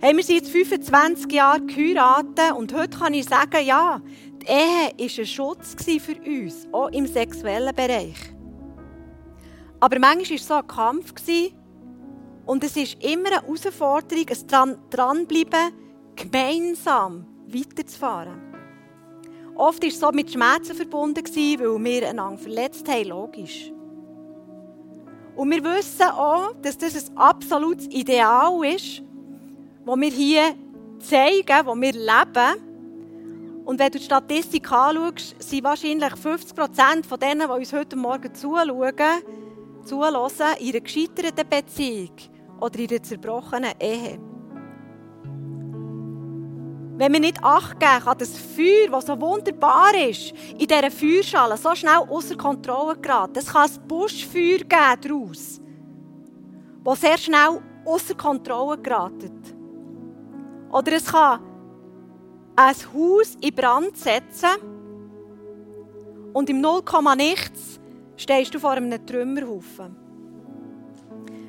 Hey, 0.00 0.16
wir 0.16 0.22
sind 0.22 0.36
jetzt 0.36 0.50
25 0.50 1.30
Jahre 1.30 1.60
geheiratet 1.60 2.52
und 2.56 2.72
heute 2.72 2.98
kann 2.98 3.12
ich 3.12 3.26
sagen, 3.26 3.62
ja, 3.62 4.00
die 4.40 4.46
Ehe 4.46 4.90
war 4.96 5.18
ein 5.18 5.26
Schutz 5.26 5.76
für 5.84 6.16
uns, 6.16 6.66
auch 6.72 6.88
im 6.88 7.06
sexuellen 7.06 7.74
Bereich. 7.74 8.16
Aber 9.80 9.98
manchmal 9.98 10.30
war 10.30 10.36
es 10.36 10.48
so 10.48 10.54
ein 10.54 10.66
Kampf 10.66 11.12
und 12.46 12.64
es 12.64 12.74
ist 12.74 13.04
immer 13.04 13.28
eine 13.28 13.42
Herausforderung, 13.42 14.24
es 14.30 14.46
dran, 14.46 14.78
dranbleiben, 14.88 15.74
gemeinsam 16.16 17.26
weiterzufahren. 17.46 18.53
Oft 19.56 19.82
war 19.82 19.88
es 19.88 20.00
so 20.00 20.10
mit 20.10 20.32
Schmerzen 20.32 20.74
verbunden, 20.74 21.24
weil 21.24 21.84
wir 21.84 22.08
einander 22.08 22.38
verletzt 22.38 22.88
haben, 22.88 23.08
logisch. 23.08 23.70
Und 25.36 25.50
wir 25.50 25.62
wissen 25.64 26.02
auch, 26.02 26.54
dass 26.62 26.78
das 26.78 27.10
ein 27.10 27.16
absolutes 27.16 27.86
Ideal 27.86 28.64
ist, 28.64 29.02
das 29.84 29.96
wir 29.96 30.10
hier 30.10 30.54
zeigen, 30.98 31.46
das 31.46 31.66
wir 31.66 31.92
leben. 31.92 33.64
Und 33.64 33.78
wenn 33.78 33.90
du 33.90 33.98
die 33.98 34.04
Statistik 34.04 34.70
anschaust, 34.70 35.36
sind 35.38 35.64
wahrscheinlich 35.64 36.14
50 36.14 36.54
Prozent 36.54 37.06
von 37.06 37.18
denen, 37.18 37.48
die 37.48 37.54
uns 37.54 37.72
heute 37.72 37.96
Morgen 37.96 38.34
zuschauen, 38.34 38.92
zuhören, 39.84 40.56
in 40.58 40.70
einer 40.70 40.80
gescheiterten 40.80 41.48
Beziehung 41.48 42.16
oder 42.60 42.78
in 42.78 42.90
einer 42.90 43.02
zerbrochenen 43.02 43.72
Ehe. 43.80 44.33
Wenn 46.96 47.12
wir 47.12 47.18
nicht 47.18 47.42
Acht 47.42 47.80
geben, 47.80 48.04
kann 48.04 48.18
das 48.18 48.38
Feuer, 48.38 48.88
das 48.90 49.06
so 49.06 49.20
wunderbar 49.20 49.92
ist, 50.08 50.32
in 50.52 50.58
dieser 50.58 50.90
Feuerschale 50.92 51.56
so 51.56 51.74
schnell 51.74 51.98
außer 52.08 52.36
Kontrolle 52.36 52.96
geraten. 52.96 53.36
Es 53.36 53.46
kann 53.46 53.68
ein 53.68 53.88
Buschfeuer 53.88 54.58
geben 54.58 55.00
daraus, 55.00 55.60
das 56.84 57.00
sehr 57.00 57.18
schnell 57.18 57.60
außer 57.84 58.14
Kontrolle 58.14 58.78
geratet. 58.78 59.32
Oder 60.70 60.92
es 60.92 61.06
kann 61.06 61.40
ein 62.54 62.74
Haus 62.94 63.36
in 63.40 63.54
Brand 63.54 63.96
setzen 63.96 64.50
und 66.32 66.48
im 66.48 66.60
Nullkomma 66.60 67.16
nichts 67.16 67.80
stehst 68.16 68.54
du 68.54 68.60
vor 68.60 68.70
einem 68.70 69.04
Trümmerhaufen. 69.04 69.96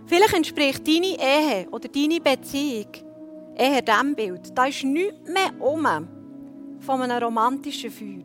Vielleicht 0.07 0.33
entspricht 0.33 0.87
deine 0.87 1.17
Ehe 1.19 1.67
oder 1.69 1.87
deine 1.87 2.19
Beziehung 2.19 3.04
eher 3.55 3.81
diesem 3.81 4.15
Bild. 4.15 4.57
Da 4.57 4.65
ist 4.65 4.83
nichts 4.83 5.29
mehr 5.29 5.59
um 5.59 5.87
von 6.79 7.01
einem 7.01 7.23
romantischen 7.23 7.89
Feuer. 7.89 8.23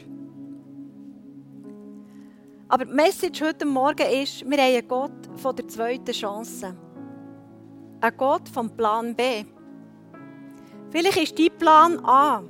Aber 2.69 2.85
die 2.85 2.93
Message 2.93 3.43
heute 3.43 3.66
Morgen 3.66 4.07
ist, 4.07 4.49
wir 4.49 4.59
haben 4.59 4.75
einen 4.75 4.88
Gott 4.88 5.29
von 5.37 5.57
der 5.57 5.66
zweiten 5.66 6.12
Chance. 6.12 6.77
Ein 8.01 8.16
Gott 8.16 8.49
vom 8.49 8.71
Plan 8.77 9.14
B. 9.14 9.45
Vielleicht 10.90 11.16
ist 11.16 11.38
dein 11.38 11.59
Plan 11.59 12.05
A, 12.05 12.43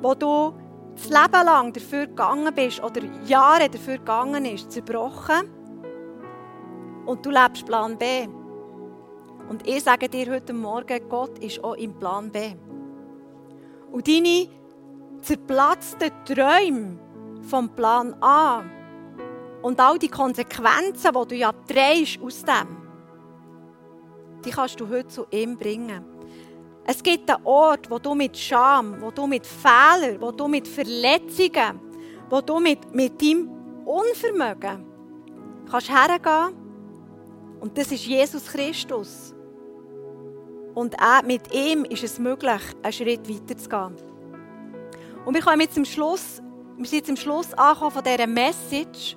wo 0.00 0.14
du 0.14 0.54
das 0.94 1.08
Leben 1.08 1.46
lang 1.46 1.72
dafür 1.72 2.06
gegangen 2.06 2.54
bist 2.54 2.82
oder 2.82 3.02
Jahre 3.26 3.68
dafür 3.68 3.98
gegangen 3.98 4.44
ist, 4.44 4.70
zerbrochen. 4.70 5.48
Und 7.06 7.24
du 7.26 7.30
lebst 7.30 7.66
Plan 7.66 7.96
B. 7.98 8.28
Und 9.48 9.66
ich 9.68 9.82
sage 9.82 10.08
dir 10.08 10.32
heute 10.32 10.52
Morgen, 10.52 11.08
Gott 11.08 11.38
ist 11.38 11.62
auch 11.62 11.74
im 11.74 11.94
Plan 11.98 12.30
B. 12.30 12.54
Und 13.90 14.08
deine 14.08 14.48
zerplatzten 15.20 16.10
Träume 16.24 16.98
vom 17.42 17.68
Plan 17.70 18.14
A 18.20 18.64
und 19.62 19.78
all 19.80 19.98
die 19.98 20.08
Konsequenzen, 20.08 21.12
die 21.12 21.28
du 21.28 21.34
ja 21.34 21.52
drehst 21.68 22.20
aus 22.20 22.44
dem, 22.44 22.76
die 24.44 24.50
kannst 24.50 24.80
du 24.80 24.88
heute 24.88 25.08
zu 25.08 25.26
ihm 25.30 25.56
bringen. 25.56 26.04
Es 26.84 27.02
gibt 27.02 27.30
einen 27.30 27.44
Ort, 27.44 27.88
wo 27.90 27.98
du 27.98 28.14
mit 28.14 28.36
Scham, 28.36 29.00
wo 29.00 29.10
du 29.10 29.26
mit 29.26 29.46
Fehlern, 29.46 30.20
wo 30.20 30.32
du 30.32 30.48
mit 30.48 30.66
Verletzungen, 30.66 31.80
wo 32.28 32.40
du 32.40 32.58
mit, 32.58 32.92
mit 32.92 33.22
deinem 33.22 33.48
Unvermögen 33.84 34.84
kannst 35.70 35.90
hergehen. 35.90 36.61
Und 37.62 37.78
das 37.78 37.92
ist 37.92 38.04
Jesus 38.04 38.46
Christus. 38.46 39.32
Und 40.74 40.98
auch 41.00 41.22
mit 41.22 41.54
ihm 41.54 41.84
ist 41.84 42.02
es 42.02 42.18
möglich, 42.18 42.60
einen 42.82 42.92
Schritt 42.92 43.28
weiter 43.28 43.56
zu 43.56 43.68
gehen. 43.68 43.96
Und 45.24 45.34
wir 45.34 45.60
jetzt 45.60 45.74
zum 45.76 45.84
Schluss, 45.84 46.42
wir 46.76 46.86
sind 46.86 46.98
jetzt 46.98 47.10
am 47.10 47.16
Schluss 47.16 47.54
angekommen 47.54 47.92
von 47.92 48.02
dieser 48.02 48.26
Message. 48.26 49.16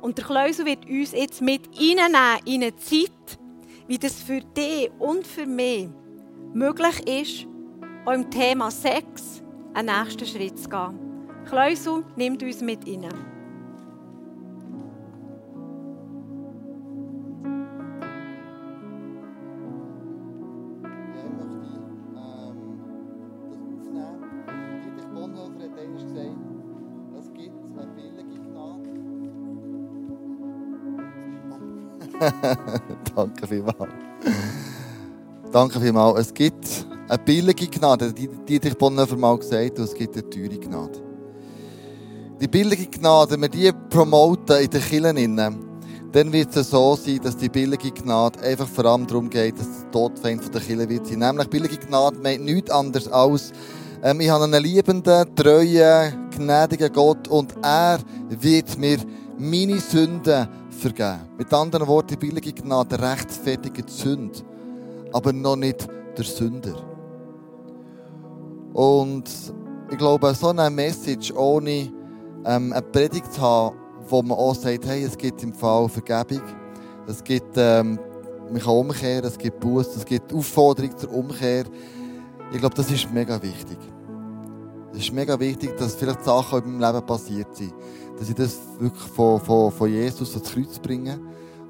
Und 0.00 0.16
der 0.16 0.24
Kleusel 0.24 0.64
wird 0.64 0.88
uns 0.88 1.12
jetzt 1.12 1.42
mit 1.42 1.68
reinnehmen 1.78 2.40
in 2.46 2.62
eine 2.62 2.76
Zeit, 2.76 3.38
wie 3.86 3.98
das 3.98 4.22
für 4.22 4.40
dich 4.40 4.90
und 4.98 5.26
für 5.26 5.44
mich 5.44 5.90
möglich 6.54 7.06
ist, 7.06 7.46
auch 8.06 8.12
im 8.12 8.30
Thema 8.30 8.70
Sex 8.70 9.42
einen 9.74 9.94
nächsten 9.94 10.24
Schritt 10.24 10.58
zu 10.58 10.70
gehen. 10.70 10.98
Kleusel 11.44 12.04
nimmt 12.16 12.42
uns 12.42 12.62
mit 12.62 12.86
rein. 12.86 13.35
Danke 33.14 33.46
vielmals. 33.46 33.92
Danke 35.52 35.80
vielmals. 35.80 36.20
Es 36.20 36.34
gibt 36.34 36.86
eine 37.08 37.18
billige 37.18 37.66
Gnade, 37.66 38.12
die 38.12 38.28
Dietrich 38.28 38.76
Bonhoeffer 38.76 39.16
mal 39.16 39.38
gesagt 39.38 39.78
und 39.78 39.84
es 39.84 39.94
gibt 39.94 40.14
eine 40.14 40.28
teure 40.28 40.58
Gnade. 40.58 41.02
Die 42.40 42.48
billige 42.48 42.86
Gnade, 42.86 43.32
wenn 43.32 43.42
wir 43.42 43.48
die 43.48 43.70
promoten 43.90 44.60
in 44.60 44.70
den 44.70 44.82
Kirchen, 44.82 45.36
dann 46.12 46.32
wird 46.32 46.56
es 46.56 46.70
so 46.70 46.96
sein, 46.96 47.20
dass 47.22 47.36
die 47.36 47.48
billige 47.48 47.90
Gnade 47.90 48.40
einfach 48.40 48.68
vor 48.68 48.86
allem 48.86 49.06
darum 49.06 49.28
geht, 49.28 49.58
dass 49.58 49.66
der 49.82 49.90
Todfeind 49.90 50.54
der 50.54 50.60
Kirche 50.60 50.88
wird 50.88 51.06
sein. 51.06 51.18
Nämlich 51.18 51.48
billige 51.48 51.76
Gnade 51.76 52.18
meint 52.22 52.44
nichts 52.44 52.70
anderes 52.70 53.08
als, 53.08 53.52
ähm, 54.02 54.20
ich 54.20 54.30
habe 54.30 54.44
einen 54.44 54.62
liebenden, 54.62 55.34
treuen, 55.34 56.30
gnädigen 56.30 56.92
Gott 56.92 57.28
und 57.28 57.54
er 57.62 57.98
wird 58.28 58.78
mir 58.78 58.98
meine 59.38 59.78
Sünden 59.78 60.48
vergeben. 60.76 61.20
Mit 61.38 61.52
anderen 61.52 61.86
Worten, 61.86 62.08
die 62.08 62.16
billige 62.16 62.52
Gnade 62.52 63.00
rechtfertigt 63.00 63.88
die 63.88 63.92
Sünde 63.92 64.42
aber 65.16 65.32
noch 65.32 65.56
nicht 65.56 65.88
der 66.16 66.24
Sünder. 66.24 66.74
Und 68.74 69.24
ich 69.90 69.96
glaube, 69.96 70.34
so 70.34 70.48
eine 70.48 70.68
Message 70.68 71.32
ohne 71.32 71.90
ähm, 72.44 72.72
eine 72.72 72.82
Predigt 72.82 73.32
zu 73.32 73.40
haben, 73.40 73.76
wo 74.08 74.20
man 74.22 74.36
auch 74.36 74.54
sagt, 74.54 74.86
hey, 74.86 75.04
es 75.04 75.16
gibt 75.16 75.42
im 75.42 75.54
Fall 75.54 75.88
Vergebung, 75.88 76.42
es 77.06 77.24
gibt, 77.24 77.56
ähm, 77.56 77.98
man 78.50 78.60
kann 78.60 78.74
umkehren, 78.74 79.24
es 79.24 79.38
gibt 79.38 79.58
Buß, 79.60 79.96
es 79.96 80.04
gibt 80.04 80.32
Aufforderung 80.32 80.96
zur 80.96 81.12
Umkehr. 81.12 81.64
Ich 82.52 82.58
glaube, 82.58 82.74
das 82.74 82.90
ist 82.90 83.10
mega 83.10 83.42
wichtig. 83.42 83.78
Es 84.96 85.02
ist 85.02 85.12
mega 85.12 85.38
wichtig, 85.38 85.76
dass 85.76 85.94
vielleicht 85.94 86.24
Sachen 86.24 86.64
in 86.64 86.78
meinem 86.78 86.94
Leben 86.94 87.06
passiert 87.06 87.54
sind. 87.54 87.74
Dass 88.18 88.30
ich 88.30 88.34
das 88.34 88.58
wirklich 88.78 89.02
von, 89.10 89.38
von, 89.38 89.70
von 89.70 89.90
Jesus 89.90 90.34
ans 90.34 90.50
Kreuz 90.50 90.78
bringe 90.78 91.20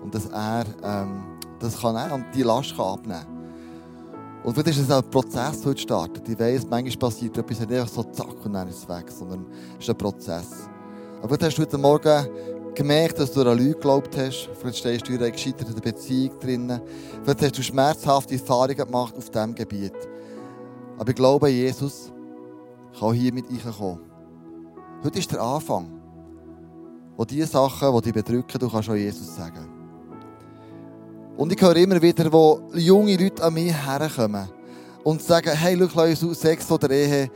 und 0.00 0.14
dass 0.14 0.26
er 0.26 0.64
ähm, 0.84 1.24
das 1.58 1.80
kann 1.80 1.96
er 1.96 2.14
und 2.14 2.26
die 2.32 2.44
Last 2.44 2.76
kann 2.76 2.86
abnehmen 2.86 3.26
Und 4.44 4.54
vielleicht 4.54 4.78
ist 4.78 4.84
es 4.84 4.90
auch 4.92 5.02
ein 5.02 5.10
Prozess, 5.10 5.60
der 5.60 5.70
heute 5.70 5.80
startet. 5.80 6.28
Ich 6.28 6.38
weiss, 6.38 6.64
manchmal 6.70 7.10
passiert 7.10 7.36
etwas 7.36 7.58
nicht 7.58 7.72
einfach 7.72 7.88
so 7.88 8.04
zack 8.04 8.44
und 8.44 8.52
dann 8.52 8.68
ist 8.68 8.84
es 8.84 8.88
weg, 8.88 9.10
sondern 9.10 9.46
es 9.76 9.82
ist 9.82 9.90
ein 9.90 9.98
Prozess. 9.98 10.68
Aber 11.20 11.34
vielleicht 11.34 11.42
hast 11.42 11.58
du 11.58 11.62
heute 11.62 11.78
Morgen 11.78 12.28
gemerkt, 12.76 13.18
dass 13.18 13.32
du 13.32 13.40
an 13.40 13.58
Leute 13.58 13.72
geglaubt 13.72 14.16
hast. 14.16 14.50
Vielleicht 14.60 14.78
stehst 14.78 15.08
du 15.08 15.14
in 15.14 15.18
einer 15.18 15.32
gescheiterten 15.32 15.80
Beziehung 15.80 16.38
drin. 16.38 16.80
Vielleicht 17.24 17.42
hast 17.42 17.58
du 17.58 17.62
schmerzhafte 17.64 18.34
Erfahrungen 18.34 18.76
gemacht 18.76 19.16
auf 19.18 19.30
diesem 19.30 19.52
Gebiet. 19.52 19.96
Aber 20.96 21.10
ich 21.10 21.16
glaube, 21.16 21.48
Jesus 21.48 22.12
kann 22.98 23.14
hier 23.14 23.32
mit 23.32 23.46
reinkommen. 23.50 24.00
Heute 25.02 25.18
ist 25.18 25.30
der 25.30 25.40
Anfang. 25.40 25.92
Wo 27.16 27.24
die 27.24 27.42
Sachen, 27.44 27.94
die 27.94 28.02
dich 28.02 28.12
bedrücken, 28.12 28.58
du 28.58 28.68
kannst 28.68 28.90
auch 28.90 28.94
Jesus 28.94 29.36
sagen. 29.36 29.66
Und 31.36 31.52
ich 31.52 31.60
höre 31.60 31.76
immer 31.76 32.00
wieder, 32.00 32.30
wo 32.32 32.60
junge 32.74 33.16
Leute 33.16 33.42
an 33.42 33.54
mich 33.54 33.72
herkommen 33.72 34.48
und 35.04 35.22
sagen, 35.22 35.50
hey, 35.52 35.78
schau, 35.78 36.04
Leute, 36.04 36.34
Sex 36.34 36.70
oder 36.70 36.90
Ehe, 36.90 37.30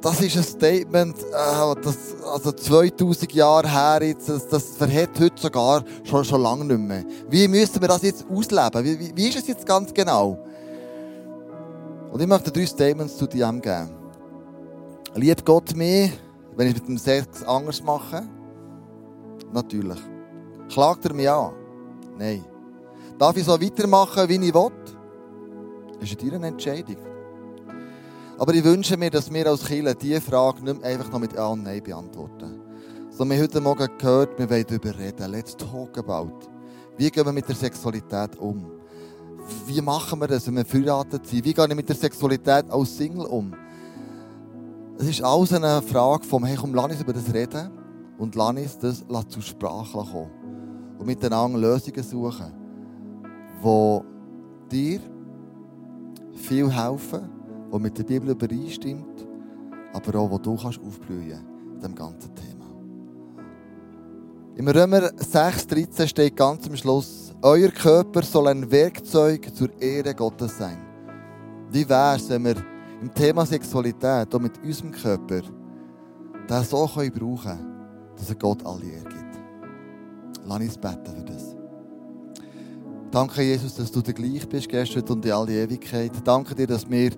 das 0.00 0.20
ist 0.20 0.36
ein 0.36 0.42
Statement, 0.42 1.18
äh, 1.18 1.80
das, 1.82 1.96
also 2.24 2.52
2000 2.52 3.32
Jahre 3.32 3.68
her 3.68 4.06
jetzt, 4.06 4.28
das, 4.28 4.48
das 4.48 4.76
verhält 4.76 5.10
heute 5.18 5.40
sogar 5.40 5.84
schon, 6.04 6.24
schon 6.24 6.42
lange 6.42 6.64
nicht 6.64 6.78
mehr. 6.78 7.04
Wie 7.28 7.48
müssen 7.48 7.80
wir 7.80 7.88
das 7.88 8.02
jetzt 8.02 8.24
ausleben? 8.30 8.84
Wie, 8.84 8.98
wie, 8.98 9.16
wie 9.16 9.28
ist 9.28 9.38
es 9.38 9.46
jetzt 9.48 9.66
ganz 9.66 9.92
genau? 9.92 10.38
Und 12.10 12.20
ich 12.20 12.26
möchte 12.26 12.50
drei 12.50 12.66
Statements 12.66 13.16
zu 13.16 13.26
dir 13.26 13.50
geben. 13.52 14.01
Liebt 15.14 15.44
Gott 15.44 15.76
mich, 15.76 16.10
wenn 16.56 16.68
ich 16.68 16.74
mit 16.74 16.88
dem 16.88 16.96
Sex 16.96 17.42
anders 17.42 17.82
mache? 17.82 18.22
Natürlich. 19.52 19.98
Klagt 20.70 21.04
er 21.04 21.12
mich 21.12 21.28
an? 21.28 21.52
Nein. 22.18 22.42
Darf 23.18 23.36
ich 23.36 23.44
so 23.44 23.60
weitermachen, 23.60 24.26
wie 24.30 24.36
ich 24.36 24.54
will? 24.54 24.70
Das 26.00 26.10
ist 26.10 26.22
deine 26.22 26.46
Entscheidung. 26.46 26.96
Aber 28.38 28.54
ich 28.54 28.64
wünsche 28.64 28.96
mir, 28.96 29.10
dass 29.10 29.30
wir 29.30 29.46
als 29.46 29.66
Kinder 29.66 29.94
diese 29.94 30.22
Frage 30.22 30.64
nicht 30.64 30.82
einfach 30.82 31.12
noch 31.12 31.20
mit 31.20 31.34
Ja 31.34 31.48
und 31.48 31.62
Nein 31.62 31.82
beantworten. 31.82 32.62
So, 33.10 33.28
wir 33.28 33.38
heute 33.38 33.60
Morgen 33.60 33.88
gehört, 33.98 34.38
wir 34.38 34.48
wollen 34.48 34.64
darüber 34.66 34.98
reden. 34.98 35.30
Let's 35.30 35.54
talk 35.54 35.98
about. 35.98 36.38
Wie 36.96 37.10
gehen 37.10 37.26
wir 37.26 37.32
mit 37.32 37.46
der 37.46 37.54
Sexualität 37.54 38.38
um? 38.38 38.64
Wie 39.66 39.82
machen 39.82 40.20
wir 40.20 40.28
das, 40.28 40.46
wenn 40.46 40.56
wir 40.56 40.64
verheiratet 40.64 41.26
sind? 41.26 41.44
Wie 41.44 41.52
gehe 41.52 41.66
ich 41.68 41.74
mit 41.74 41.88
der 41.88 41.96
Sexualität 41.96 42.70
als 42.70 42.96
Single 42.96 43.26
um? 43.26 43.54
Es 44.98 45.08
ist 45.08 45.22
alles 45.22 45.52
eine 45.52 45.82
Frage 45.82 46.24
vom, 46.24 46.44
hey, 46.44 46.56
komm, 46.56 46.74
lass 46.74 46.92
uns 46.92 47.00
über 47.00 47.12
das 47.12 47.32
reden 47.32 47.70
und 48.18 48.34
lass 48.34 48.56
uns 48.56 48.78
das 49.08 49.28
zur 49.28 49.42
Sprache 49.42 49.98
kommen. 49.98 50.30
Und 50.98 51.06
miteinander 51.06 51.58
Lösungen 51.58 52.02
suchen, 52.02 52.52
die 53.64 54.00
dir 54.70 55.00
viel 56.34 56.70
helfen, 56.70 57.28
die 57.72 57.78
mit 57.78 57.98
der 57.98 58.04
Bibel 58.04 58.30
übereinstimmt, 58.30 59.26
aber 59.92 60.18
auch, 60.20 60.30
wo 60.30 60.38
du 60.38 60.56
kannst 60.56 60.80
aufblühen 60.80 61.40
in 61.72 61.76
diesem 61.76 61.94
ganzen 61.94 62.34
Thema. 62.34 62.66
Im 64.54 64.68
Römer 64.68 65.08
6,13 65.14 66.06
steht 66.06 66.36
ganz 66.36 66.68
am 66.68 66.76
Schluss, 66.76 67.34
euer 67.40 67.70
Körper 67.70 68.22
soll 68.22 68.48
ein 68.48 68.70
Werkzeug 68.70 69.54
zur 69.54 69.70
Ehre 69.80 70.14
Gottes 70.14 70.58
sein. 70.58 70.78
Wie 71.70 71.88
wäre 71.88 72.16
es, 72.16 72.28
wenn 72.28 72.44
wir 72.44 72.56
im 73.02 73.12
Thema 73.12 73.44
Sexualität, 73.44 74.34
auch 74.34 74.40
mit 74.40 74.58
unserem 74.62 74.92
Körper, 74.92 75.42
den 76.48 76.64
so 76.64 76.88
können 76.88 77.10
brauchen 77.10 77.72
dass 78.16 78.28
er 78.28 78.36
Gott 78.36 78.64
alle 78.64 78.84
Ehre 78.84 79.04
gibt. 79.04 79.38
Lass 80.46 80.60
uns 80.60 80.78
beten 80.78 81.16
für 81.16 81.24
das. 81.24 81.56
Danke, 83.10 83.42
Jesus, 83.42 83.74
dass 83.74 83.90
du 83.90 84.00
der 84.00 84.14
gleich 84.14 84.48
bist, 84.48 84.68
gestern 84.68 85.02
und 85.08 85.24
in 85.24 85.32
alle 85.32 85.52
Ewigkeit. 85.52 86.12
Danke 86.24 86.54
dir, 86.54 86.66
dass 86.66 86.88
wir 86.88 87.10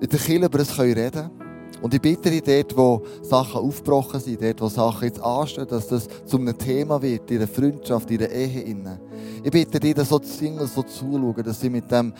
in 0.00 0.08
der 0.08 0.18
Kirche 0.18 0.46
über 0.46 0.58
das 0.58 0.78
reden 0.78 1.12
können. 1.12 1.41
Und 1.80 1.94
ich 1.94 2.00
bitte 2.00 2.30
dich, 2.30 2.42
dort, 2.42 2.76
wo 2.76 3.02
Sachen 3.22 3.60
aufgebrochen 3.60 4.20
sind, 4.20 4.42
dort, 4.42 4.60
wo 4.60 4.68
Sachen 4.68 5.08
jetzt 5.08 5.20
anstehen, 5.20 5.66
dass 5.68 5.88
das 5.88 6.08
zu 6.26 6.38
einem 6.38 6.56
Thema 6.56 7.00
wird, 7.00 7.30
in 7.30 7.38
der 7.38 7.48
Freundschaft, 7.48 8.10
in 8.10 8.18
der 8.18 8.32
Ehe. 8.32 8.62
Innen. 8.62 9.00
Ich 9.42 9.50
bitte 9.50 9.80
dich, 9.80 9.94
dass 9.94 10.08
so 10.08 10.18
die 10.18 10.28
Singles 10.28 10.74
so 10.74 10.82
zuschauen, 10.82 11.42
dass 11.42 11.60
sie 11.60 11.70
mit 11.70 11.90
dem 11.90 12.12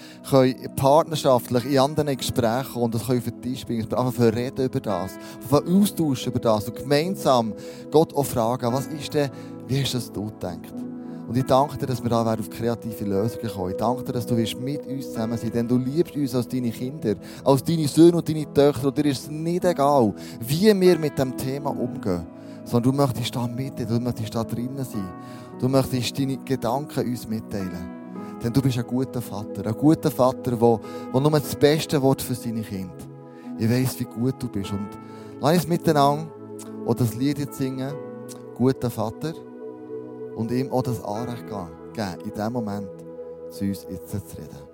partnerschaftlich 0.76 1.64
in 1.66 1.78
anderen 1.78 2.16
Gesprächen 2.16 2.82
und 2.82 2.94
das 2.94 3.06
können 3.06 3.22
für 3.22 3.30
dich 3.30 3.64
bringen, 3.64 3.82
einfach 3.92 4.12
für 4.12 4.34
reden 4.34 4.66
über 4.66 4.80
das, 4.80 5.12
austauschen 5.50 6.32
über 6.32 6.40
das 6.40 6.68
und 6.68 6.76
gemeinsam 6.76 7.54
Gott 7.90 8.14
auch 8.14 8.24
fragen, 8.24 8.72
was 8.72 8.86
ist 8.86 9.14
denn, 9.14 9.30
wie 9.68 9.80
hast 9.80 9.94
du 9.94 9.98
das 9.98 10.12
gedacht? 10.12 10.91
Und 11.28 11.36
ich 11.36 11.44
danke 11.44 11.78
dir, 11.78 11.86
dass 11.86 12.02
wir 12.02 12.10
da 12.10 12.22
auf 12.22 12.50
kreative 12.50 13.04
Lösungen 13.04 13.48
kommen. 13.48 13.70
Ich 13.70 13.76
danke 13.76 14.02
dir, 14.02 14.12
dass 14.12 14.26
du 14.26 14.34
mit 14.34 14.86
uns 14.86 15.06
zusammen 15.06 15.38
sein 15.38 15.50
denn 15.50 15.68
du 15.68 15.78
liebst 15.78 16.16
uns 16.16 16.34
als 16.34 16.48
deine 16.48 16.70
Kinder, 16.70 17.14
als 17.44 17.64
deine 17.64 17.88
Söhne 17.88 18.16
und 18.16 18.28
deine 18.28 18.52
Töchter. 18.52 18.88
Und 18.88 18.98
dir 18.98 19.06
ist 19.06 19.22
es 19.22 19.30
nicht 19.30 19.64
egal, 19.64 20.14
wie 20.40 20.78
wir 20.78 20.98
mit 20.98 21.18
dem 21.18 21.36
Thema 21.36 21.70
umgehen. 21.70 22.26
Sondern 22.64 22.92
du 22.92 22.96
möchtest 22.96 23.34
da 23.34 23.46
mit, 23.46 23.78
du 23.78 24.00
möchtest 24.00 24.34
da 24.34 24.44
drinnen 24.44 24.84
sein. 24.84 25.08
Du 25.58 25.68
möchtest 25.68 26.18
deine 26.18 26.36
Gedanken 26.38 27.06
uns 27.06 27.28
mitteilen. 27.28 28.02
Denn 28.42 28.52
du 28.52 28.60
bist 28.60 28.78
ein 28.78 28.86
guter 28.86 29.22
Vater. 29.22 29.66
Ein 29.66 29.74
guter 29.74 30.10
Vater, 30.10 30.50
der, 30.50 30.58
der 30.58 31.20
nur 31.20 31.30
das 31.30 31.54
Beste 31.54 32.02
will 32.02 32.14
für 32.18 32.34
seine 32.34 32.62
Kinder. 32.62 32.92
Ich 33.58 33.70
weiss, 33.70 33.98
wie 34.00 34.04
gut 34.04 34.34
du 34.38 34.48
bist. 34.48 34.72
Und 34.72 34.88
lass 35.40 35.54
uns 35.58 35.68
miteinander 35.68 36.26
auch 36.86 36.94
das 36.94 37.14
Lied 37.14 37.38
jetzt 37.38 37.58
singen. 37.58 37.92
Guter 38.56 38.90
Vater 38.90 39.34
und 40.36 40.50
ihm 40.50 40.70
auch 40.72 40.82
das 40.82 41.02
Anrecht 41.04 41.46
geben, 41.46 42.18
in 42.24 42.30
diesem 42.30 42.52
Moment 42.52 42.88
zu 43.50 43.64
uns 43.64 43.86
jetzt 43.90 44.10
zu 44.10 44.36
reden. 44.38 44.71